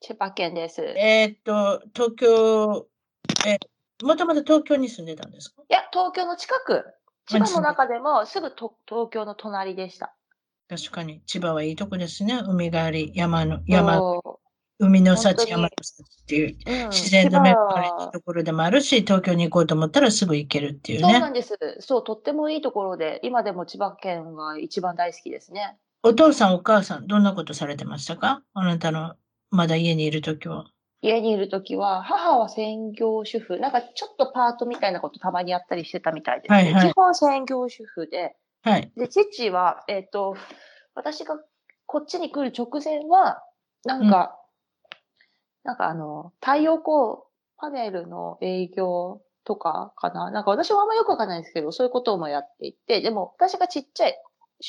[0.00, 0.80] 千葉県です。
[0.80, 2.86] いえーっと、東京、
[3.46, 3.58] えー、
[4.02, 5.62] もともと東京に住んでたんですか？
[5.68, 6.84] や、東京の近く。
[7.26, 10.14] 千葉の中でもすぐと東京の隣でした。
[10.68, 12.40] 確かに、千葉はいいとこですね。
[12.46, 14.40] 海があり、山の、山、そ
[14.78, 21.12] 海の幸、山の幸っていうううん自然の恵まれ千葉たところでもあるし、東京に行こうと思ったらすぐ行けるっていうね。
[21.12, 21.58] そうなんです。
[21.80, 25.76] そう、とってもいいところで、今でも千葉県が一番大好きですね。
[26.02, 28.42] お父さん、お母さん、どんなことされてましたか？
[28.54, 29.16] あなたの、
[29.50, 30.66] まだ家にいるときは。
[31.00, 36.56] 家にいるときは、母は専業主婦、なんかちょっとパートみたいなことたまにやったりしてたみたいです、ね。
[36.56, 36.92] はいはい。
[36.92, 38.92] 基本専業主婦で、はい。
[38.96, 40.36] で、父は、えっ、と、
[40.94, 41.38] 私が
[41.86, 43.42] こっちに来る直前は、
[43.84, 44.38] なんか、
[45.62, 47.22] なんかあの、太陽光
[47.56, 50.30] パネルの営業とかかな。
[50.30, 54.18] なんか私はあんまよくわかんないですけど、そういうこともやっていて、でも私がちっちゃい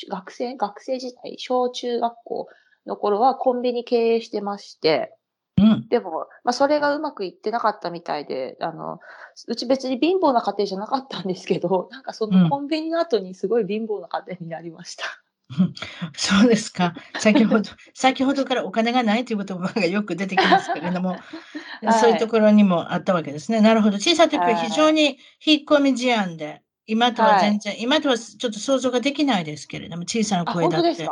[0.08, 2.48] 学生、学生時代、小中学校
[2.86, 5.12] の頃はコンビニ経営してまして、
[5.60, 5.88] うん。
[5.88, 8.98] でも、まあ、それがうまくいってなかったみたいで、あの、
[9.46, 15.04] うち別に貧乏な家庭じゃなかったんですけど、 なんかそうんのコンビニの後にすごい貧乏な家庭になりました。
[16.16, 16.94] そうですか。
[17.18, 21.10] 先ほど、先ほどからお金がないという言葉がよく出てきますけれども、
[21.82, 23.60] はいそういうところにもあったわけですね。
[23.60, 23.96] なるほど。
[23.96, 31.08] 小さい時ははい非常に引っ込み思案で、今とは全然、今とはちょっと想像ができないですけれども、小さなあ、声だって。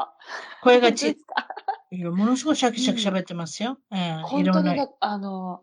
[0.62, 1.16] 声がち
[1.90, 3.78] いやものすごいシャキシャキ喋ってますよ。
[3.92, 4.28] ええいろんな。
[4.28, 5.62] 本当にね、あの、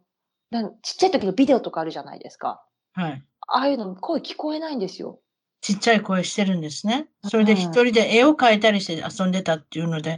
[0.50, 2.64] なんちっちゃい時のビデオとかあるじゃないですか。
[2.94, 3.24] はい。
[3.48, 5.20] ああいうの声聞こえないんですよ。
[5.62, 7.08] ちっちゃい声してるんですね。
[7.24, 10.18] それで一人で絵を描いたりして遊んでたっていうので、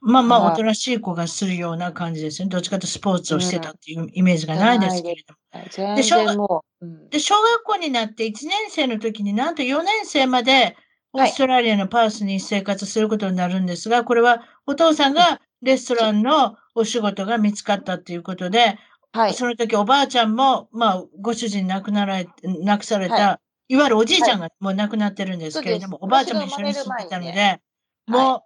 [0.00, 2.48] まあまあおとなしい子がするような感じですね。
[2.48, 5.96] どっちかとスポーツをしてたっていうイメージがないですけれども。
[5.96, 6.64] で小学
[7.10, 10.76] で小学校になって1年生の時になんと4年生まで
[11.12, 18.78] オーストラリアのパースに生活することになるんですが、これはお父さんがレストランのお仕事が見つかったっていうことで、
[19.12, 22.28] はい、その時おばあちゃんも、まあ、ご主人亡くなられ、
[22.62, 27.62] 亡くされた、はい、いわゆるおじいちゃんがもう亡くなってるんですけれども、はい、おばあちゃんも一緒に住んでたので、ね、
[28.06, 28.40] もう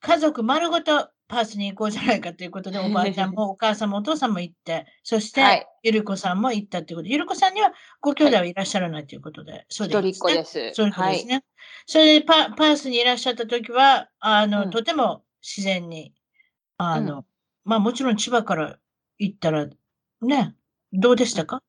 [0.00, 10.08] 家族丸ごとパースに行こうじゃないかということで、 おばあちゃんもお母さんもお父さんも行って、そして、ゆるこさんも行ったということで、ゆるこさんにはご兄弟はいらっしゃらないということで、そうです、ね。
[10.10, 10.74] 一人っ子です。
[10.74, 11.44] そういうことですね。
[11.86, 16.12] それでパパースにいらっしゃった時は、あの、うん、とても自然に、
[16.78, 17.24] あの、うん、
[17.64, 18.78] まあもちろん千葉から
[19.18, 19.66] 行ったら、
[20.22, 20.54] ね、
[20.92, 21.62] どうでしたか？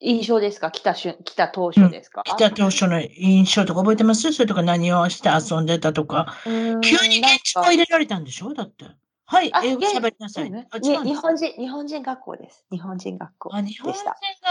[0.00, 0.70] 印象ですか？
[0.70, 4.32] 来たし来た当初ですか、うん、来た当初の印象とか覚えてます？
[4.32, 6.34] それとか何をして遊んでたとか？
[6.44, 8.54] 急に現地語入れられたんでしょ？
[8.54, 8.86] だって。
[9.26, 10.50] はい、英語喋りなさい。
[10.50, 12.64] ね、日本人、日本人学校です。
[12.72, 14.04] 日本人学校あ、日本人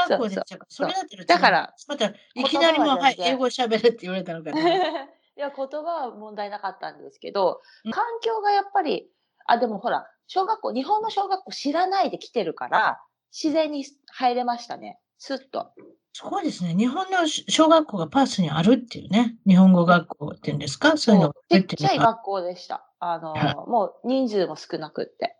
[0.07, 0.66] 学校でしたか？
[0.70, 2.14] それだったらだから、また、い
[2.45, 4.57] きなりも、はい、英語喋れって言われたのかな。
[5.36, 9.10] いや、言葉は問題なかったんですけど、環境がやっぱり、
[9.51, 12.99] あ、でもほら、小学校、日本の小学校知らないで来てるから、
[13.31, 14.99] 自然に入れましたね。
[15.17, 15.71] スッと。
[16.13, 16.75] すごいですね。
[16.75, 19.37] 日本の小学校がパースにあるっていうね。
[19.47, 20.97] 日本語学校っていうんですか？
[20.97, 22.87] そういうのちっちゃい学校でした。
[22.99, 23.33] あの、
[23.67, 25.37] もう人数も少なくって。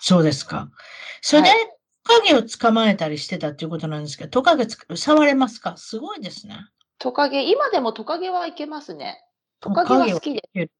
[0.00, 0.70] そうですか。
[1.20, 1.48] それで、
[2.04, 5.76] トカゲを捕まえたりしてたっていうことなんですけど、トカゲ触れますか？
[5.76, 6.58] すごいですね。
[6.98, 9.22] トカゲ、今でもトカゲはいけますね。
[9.60, 10.70] トカゲは好きで。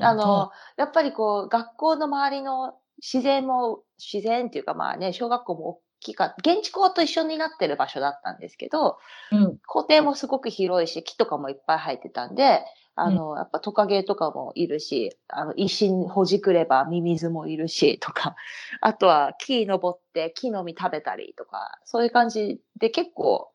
[0.00, 8.98] あの、やっぱりこう、学校の周りの自然も、自然っていうかまあね、小学校も木が、現地校と一緒になってる場所だったんですけど、
[9.32, 12.64] うん、校庭もすごく広いし、木とかもいっぱい生えてたんで、
[12.96, 18.34] あの、うん、やっぱトカゲとかもいるし、あの、石ほじくればミミズもいるし、とか、
[18.80, 23.50] あとは木登って木の実食べたりとか、そういう感じで結構、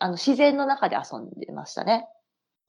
[0.00, 2.08] あの、自然の中で遊んでましたね。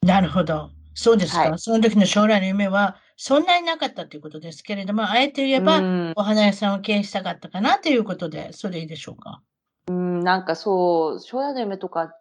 [0.03, 0.69] なるほど。
[0.95, 1.49] そうですか？
[1.49, 5.81] はい、その時の将来の夢は、そんなになかったということですけれども、あえて言えば、
[6.15, 9.41] お花屋さんを経営したかったかなということで、それいいでしょうか？
[9.87, 12.13] うん、なんかそう、将来の夢とか、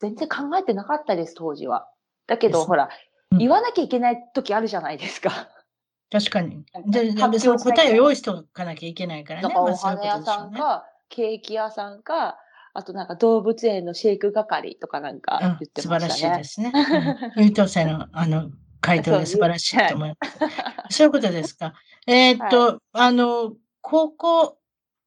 [0.00, 1.88] 全然考えてなかったです、当時は。
[2.26, 2.90] だけど、ほら、
[3.30, 5.48] うん、言わなきゃいけない時あるじゃないですか。
[6.10, 6.64] 確かに。
[6.86, 9.48] で、でその答えを用意しておかなきゃいけないからね。
[9.48, 12.36] だからお花屋さんか、ケーキ屋さんか、
[12.76, 16.12] あとなんか動物園の飼育係とかなんか言ってましたね。
[16.12, 16.72] 素晴らしいですね。
[17.36, 18.50] 優等生のあの
[18.80, 20.38] 回答で素晴らしいと思います。
[20.38, 21.72] はい、そういうことですか。
[22.06, 24.58] えー、っと、はい、あの、高校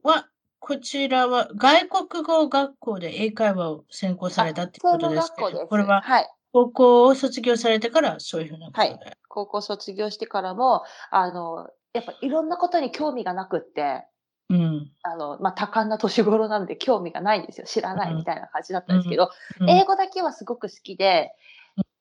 [0.04, 0.28] は、
[0.60, 6.04] こちらは外国語学校で英会話を専攻されたってことですけど、これは
[6.52, 8.82] 高校を卒業されてからそういうふうなこと？
[8.82, 9.00] で、はい、
[9.30, 14.04] 高校卒業してからも、あの、やっぱいろんなことに興味がなくって、
[14.50, 17.68] うん、あの、まあ、多感な年頃なので興味がないんですよ。
[17.68, 19.30] 知らないみたいな感じだったんですけど、
[19.60, 21.32] うん、英語だけはすごく好きで、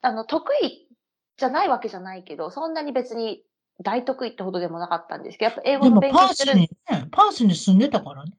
[0.00, 0.88] あの、得意
[1.36, 3.42] じゃないわけじゃないけど、そんなに別に
[3.82, 6.54] 大得意ってほどでもなかったんですけど、やっぱ英語の勉強してる。
[6.54, 8.32] でもパースに、ね、パースに住んでたからね。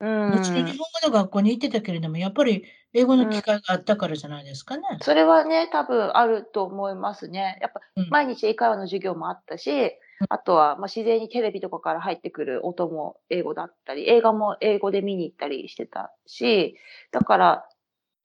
[0.00, 0.32] うん。
[0.32, 4.82] 別に日本語の学校に行ってたけれども、やっぱり英語の機会があったからじゃないですかね。
[4.92, 7.58] うん、それはね、多分あると思いますね。
[7.60, 9.90] やっぱ、毎日英会話の授業もあったし、うん、
[10.28, 16.76] あとは、まあ、自然にテレビとかから入ってくる音も英語だったり、映画も英語で見に行ったりしてたし、
[17.12, 17.68] だから、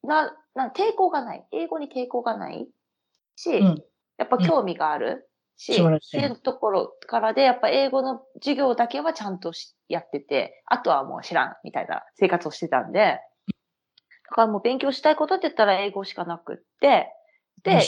[0.04, 1.46] な、な、抵抗がない。
[1.52, 2.68] 英語に抵抗がない
[3.36, 3.84] し、うん、
[4.18, 9.52] やっぱ興味があるし、うん、っていうところからで、やっぱ英語の授業だけはちゃんと
[9.88, 13.20] やってて、あとはもう知らんみたいな生活をしてたんで、
[14.30, 17.14] だからもう勉強したいことって言ったら英語しかなくって、
[17.64, 17.82] で、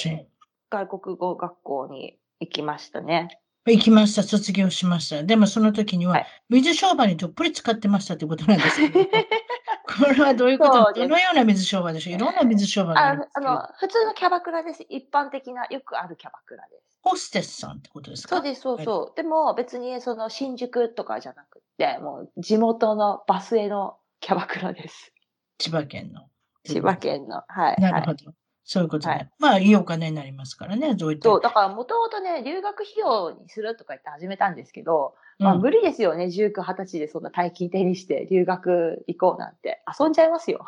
[0.69, 3.39] 外国語学校に行きましたね。
[3.65, 5.23] 行きました、卒業しました。
[5.23, 8.99] でもその時には、水商売にどっぷり使ってましたってことなんですけど、
[10.05, 10.93] これはどういうこと？
[10.93, 12.15] どのような水商売でしょう？
[12.15, 14.83] いろんな水商売があるあの、普通のキャバクラです。
[14.89, 16.99] 一般的な、よくあるキャバクラです。
[17.01, 18.35] ホステスさんってことですか？
[18.37, 19.01] そうです、そうそう。
[19.05, 25.13] はい、でも別にその新宿とかじゃなくて、もう地元のバスへのキャバクラです。
[25.57, 26.29] 千葉県の。
[26.65, 27.43] 千葉県の。
[27.47, 27.81] はい。
[27.81, 28.33] なるほど。
[28.65, 29.13] そういうことね。
[29.13, 31.29] はい、まあ、いいお金になりますからね、どういった。
[31.29, 39.83] そう、だからもともとね、留学費用にするとか言って始めたんですけど、まあ、無理ですよね、19、20歳でそんな大金手にして留学行こうなんて。
[39.99, 40.65] 遊んじゃいますよ。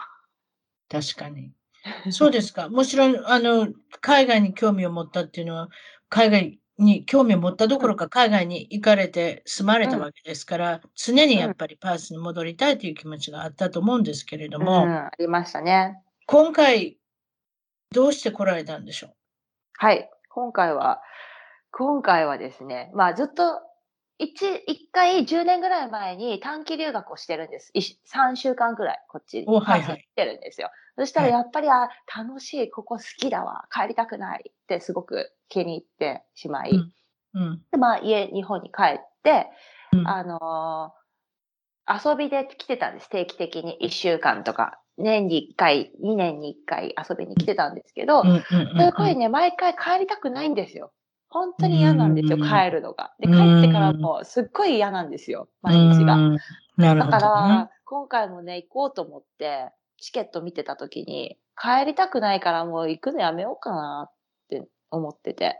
[0.89, 1.51] 確かに。
[2.11, 2.67] そうですか。
[2.69, 3.67] もちろん、あの、
[4.01, 5.69] 海外に興味を持ったっていうのは、
[6.09, 16.01] 海外に興味を持ったどころか海外に行かれて住まれたわけですから、常にやっぱりパースに戻りたいという気持ちがあったと思うんですけれどうん、も、ありましたね。
[16.27, 16.97] 今回、
[17.95, 19.15] どうして来られたんでしょ
[19.77, 20.09] はい。
[20.29, 21.01] 今回は、
[21.71, 23.61] 今回はですね、まあずっと、
[24.17, 27.71] 一、一回10年ぐらい前に短期留学をしてるんです。
[27.73, 29.45] 一3週間ぐらい、こっちに。
[29.45, 30.69] 来てるんですよ。
[30.97, 36.93] そしたらはいやっぱり、あ、楽しい、ここ好きだわ、帰りたくないってすごく気に入ってしまい、うん
[37.33, 37.61] うん。
[37.71, 39.47] で、まあ家、日本に帰って、
[39.93, 41.05] うんあのー
[41.87, 43.09] 遊びで来てたんです。
[43.09, 44.79] 定期的に1週間とか。
[44.97, 50.91] 年に1回、2年に1回遊びに来てたんですけど、うんうんうんすごいね、毎回帰りたくないんですよ。
[51.29, 53.13] 本当に嫌なんですよ、うん帰るのが。
[53.19, 56.17] で、うん帰ってからもすっごい嫌なんですよ、毎日が。
[56.77, 57.19] だかほど、ね。
[57.19, 64.13] ら、今回もね、行こうと思って、チケット見てた時に、帰りたくないからもう行くのやめようかなっ
[64.49, 65.59] て思ってて。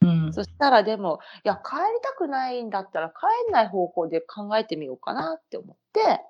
[0.00, 6.20] うんそしたらでも、いや、帰りたくないんだったら帰んない方向で考えてみようかなって思って、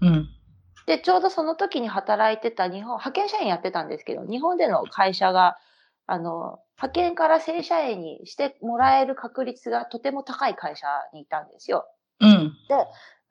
[0.00, 0.28] うん
[0.88, 5.58] で、ちょうどその時に働いてた日本、派遣社員やってたんですけど、日本での会社が、
[6.06, 11.86] あの、派遣から正社員にしてもらえる確率がとても高い会社にいたんですよ。
[12.20, 12.52] うん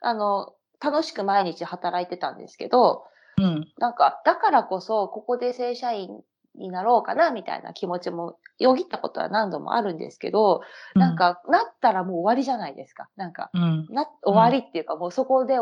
[0.00, 3.04] あの、楽しく毎日働いてたんですけど、
[3.36, 6.20] うんなんか、だからこそ、ここで正社員
[6.54, 10.60] になろうかな、みたいな気持ちもよぎったことは何度もあるんですけど、
[10.94, 13.08] なんか、なったらもう終わりじゃないですか。
[13.16, 15.58] なんか、うんな、終わりっていうか、もうそこで、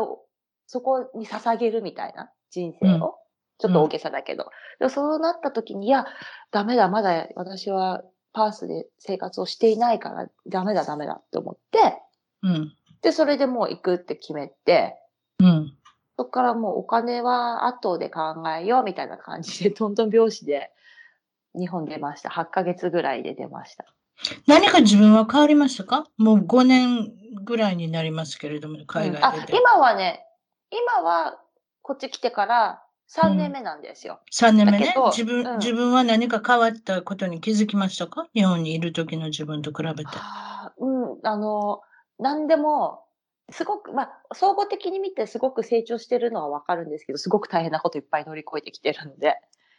[0.67, 2.93] そこに捧げるみたいな人生を。
[2.93, 3.11] うん
[3.59, 4.51] ちょっと大げさだけど。
[4.77, 6.05] でもそうなった時に、いや、
[6.51, 11.99] ダメだ、まだ私はパースで生活をしていないから、ダメだ、ダメだって思って、
[12.43, 14.99] うんで、それでもう行くって決めて、
[15.39, 15.73] うん
[16.17, 20.71] そこからもうお金は後で考えようみたいな感じで、トントン拍子で
[21.55, 22.29] 日本出ました。
[22.29, 23.85] 8ヶ月ぐらいで出ました。
[24.45, 26.05] 何か自分は変わりましたか？
[26.17, 27.11] もう5年
[27.43, 29.57] ぐらいになりますけれども、海うんあ外出て。
[29.57, 30.26] 今はね、
[30.71, 31.39] 今は
[31.81, 34.19] こっち来てから3年目なんですよ。
[34.33, 38.27] 3年目ね自分、うん自分は何か変わったことに気づきましたか？
[38.33, 40.05] 日本にいる時の自分と比べて。
[40.05, 41.81] はあうん、あの、
[42.19, 43.03] 何でも、
[43.49, 49.35] すごく、まあ、総合的に見てすごく成長してるのはわかるんですけど、すごく大変なこといっぱい乗り越えてきてるんで。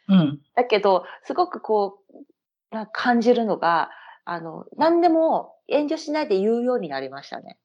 [0.08, 0.40] うん。
[0.54, 3.90] だけど、すごくこう、な感じるのが、
[4.24, 7.58] あの、何でも遠慮しないで言うようになりましたね。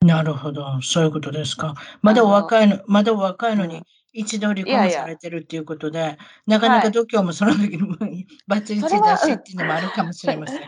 [0.00, 0.80] なるほど。
[0.80, 1.74] そういうことですか。
[2.02, 3.82] まだお若いの、まだお若いのにうん、
[4.12, 10.60] 一度離いやいや婚されてるっていうことで、なかなか度胸もその時にバツイチそれはだしっていうのもあるかもしれません。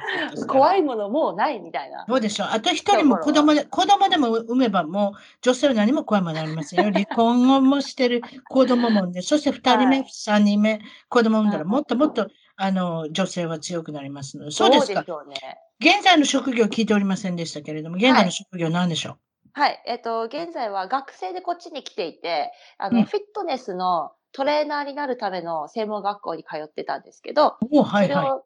[0.48, 2.04] 怖いものもうないみたいな。
[2.08, 2.48] どうでしょう。
[2.50, 6.90] あと一人も子供で、子供でも産めばもう女性は何も怖いものありませんよ。
[6.92, 12.28] 離婚もしてる子供もね、そして二人目、はい三人目、子供産んだらうんもっともっと、
[12.62, 14.50] あの、女性は強くなりますので。
[14.50, 15.02] そうですか。
[15.02, 15.36] しょうね。
[15.80, 19.16] 現在の職業聞いておりませんでしたけれども、現在の職業何でしょ
[19.54, 19.82] はい。
[19.86, 28.44] えっと、現在は学生でこっちに来ていて、あの、うんフィットネスのトレーナーになるための専門学校に通ってたんですけど、はいはそれを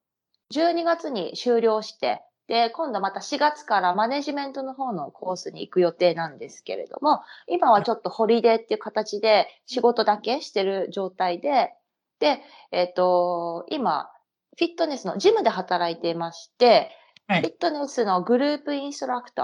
[0.53, 11.73] 12月に終了して、で、今度また4月からマネジメントの方のコースに行く予定なんですけれども、今はちょっとホリデーっていう形で仕事だけしてる状態で、
[12.21, 12.41] で、
[12.73, 14.11] えっ、と、今、
[14.59, 16.91] フィットネスのジムで働いていまして、
[17.27, 17.41] はい。
[17.41, 19.43] フィットネスのグループインストラクタ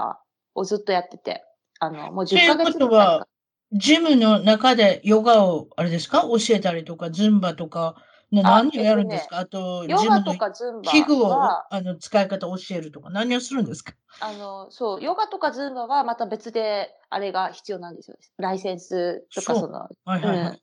[0.55, 1.43] ーをずっとやってて、
[1.79, 3.27] あの、もう10というこヶ月とは
[3.73, 6.23] ジムの中でヨガを、あれですか？
[6.23, 7.95] 教えたりとか、ズンバとか、
[8.31, 9.39] なあ何をやるんですか？
[9.39, 13.93] あと、ヨガとかズンバ器具をは、あの使い方を教えるとか、何をするんですか？
[14.19, 18.17] あの、そう、ヨガとかズンバはまた別で、あれが必要なんですよ。
[18.37, 19.89] ライセンスとか、その、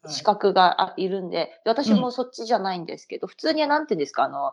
[0.07, 4.53] 資格があいるんで、で私もそっちじゃないんですけど、普通にはなんていうんですか、あの、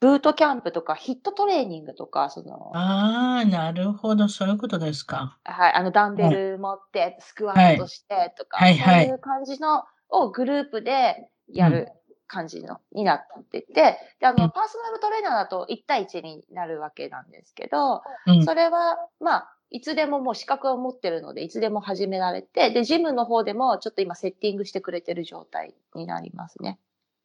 [0.00, 5.38] ブートキャンプとか、ヒットトレーニングとか、その、ああ、なるほど、そういうことですか。
[5.44, 8.78] はい、あの、ダンベル持って、スクワットしてとか、はい。
[8.80, 11.88] そういう感じのをグループでやる
[12.32, 26.78] 感じの、になってて、で、あの、うんパーソナルトレーナーだと1対1になるわけなんですけど、うんそれは、まあ、いつでももう資格を持ってるので、いつでも始められて、で、ジムの方でもちょっと今セッティングしてくれてる状態になりますね。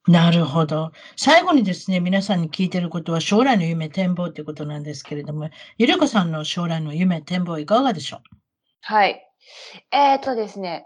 [0.08, 0.92] なるほど。
[1.16, 8.22] 最後にですね、皆さんに聞いてることは将来の夢、展望ということなんですけれども、ゆりこさんの将来の夢、展望いかがでしょ
[8.82, 9.26] はい。
[9.92, 10.86] えっ、とですね、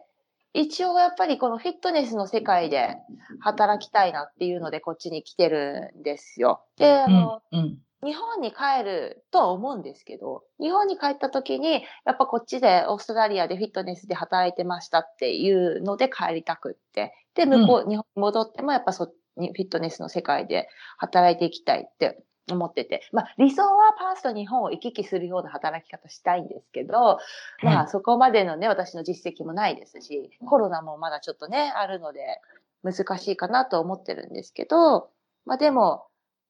[0.54, 2.98] 一応やっぱりこのフィットネスの世界で
[3.40, 6.64] 働きたいなっていうのでこっちに来てるんですよ。
[6.78, 7.78] で、あうの、うん、うん。
[8.04, 17.14] 日本に帰るとは思うんですけど、日本に帰った時に、やっぱこっちでオーストラリアでフィットネスで働いてましたっていうので帰りたくって。
[17.36, 20.68] で、向こう、日本に戻ってもやっぱそにフィットネスの世界で
[20.98, 23.08] 働いていきたいって思ってて。
[23.12, 27.20] まあ、理想はパースと日本を行き来するような働き方したいんですけど、
[27.64, 32.42] まあ、そこまでのね、私の実績もないですし、コロナもまだちょっとね、あるので、
[32.84, 35.10] 難しいかなと思ってるんですけど、
[35.46, 36.06] まあでも、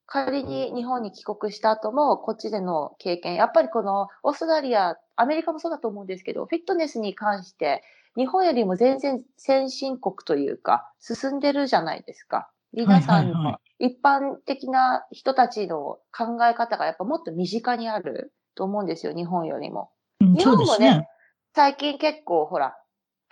[0.06, 7.82] 仮に日本に帰国した後も、こっちでの経験、やっぱりこのオーストラリア、アメリカもそうだと思うんですけど、フィットネスに関して、
[8.18, 12.50] 日本よりも全然先進国というか、進んでるじゃないですか。
[12.74, 19.92] 皆さんの一般的な人たちの考え方がやっぱもっと身近にあると思うんですよ、日本よりも。
[20.20, 21.08] 日本もね、ね。
[21.54, 22.76] 最近結構ほら、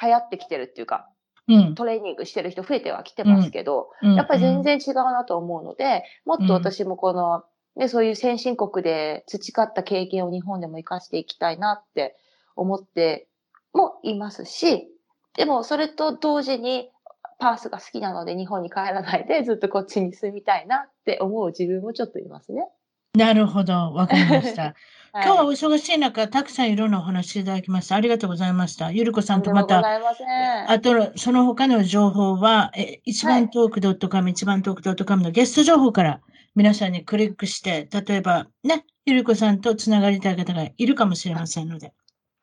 [0.02, 1.10] 流行ってきてるっていうか、
[1.48, 7.44] うん、トレーニングしてる人増えてはきてますけど、うん、やっぱり全然違うなと思うので、もっと私もこの、
[7.76, 12.16] ね、そういう先進国で培った経験を日本でも活かしていきたいなって
[12.56, 13.28] 思って
[13.74, 14.90] もいますし、
[15.36, 16.92] でもそれと同時に
[17.40, 22.68] パースが好きなので日本に帰らないで ずっとこっちに住みたいなって思う自分もちょっといますね。
[23.16, 23.74] なるほど。
[23.74, 24.76] わかりました。
[25.12, 27.96] 今日はお忙しい中、たくさんいろんなお話いただきました。
[27.96, 28.92] ありがとうございました。
[28.92, 29.82] ゆるこさんとまた、
[30.68, 36.22] あと、その他の情報は、え一番トーク .com、一番トーク .com のゲスト情報から
[36.54, 41.92] 皆さんにクリックして、例えばね、ゆるこさんとつながりたい方がいるかもしれませんので。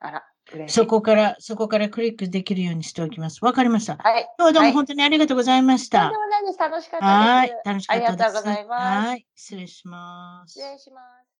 [0.01, 0.25] あら。
[0.69, 3.45] そこから、そこからクリックできるようにしておきます。
[3.45, 3.97] わかりました。
[3.97, 4.29] はい。
[4.39, 6.03] 今日どうも本当にありがとうございました。
[6.03, 6.57] とんでもない。
[6.59, 7.27] 楽しかったです。
[7.29, 7.61] はい。
[7.65, 8.17] 楽しかったです。
[8.17, 9.09] ありがとうございます。
[9.09, 9.27] はい。
[9.35, 10.53] 失礼します。
[10.53, 11.26] 失礼します。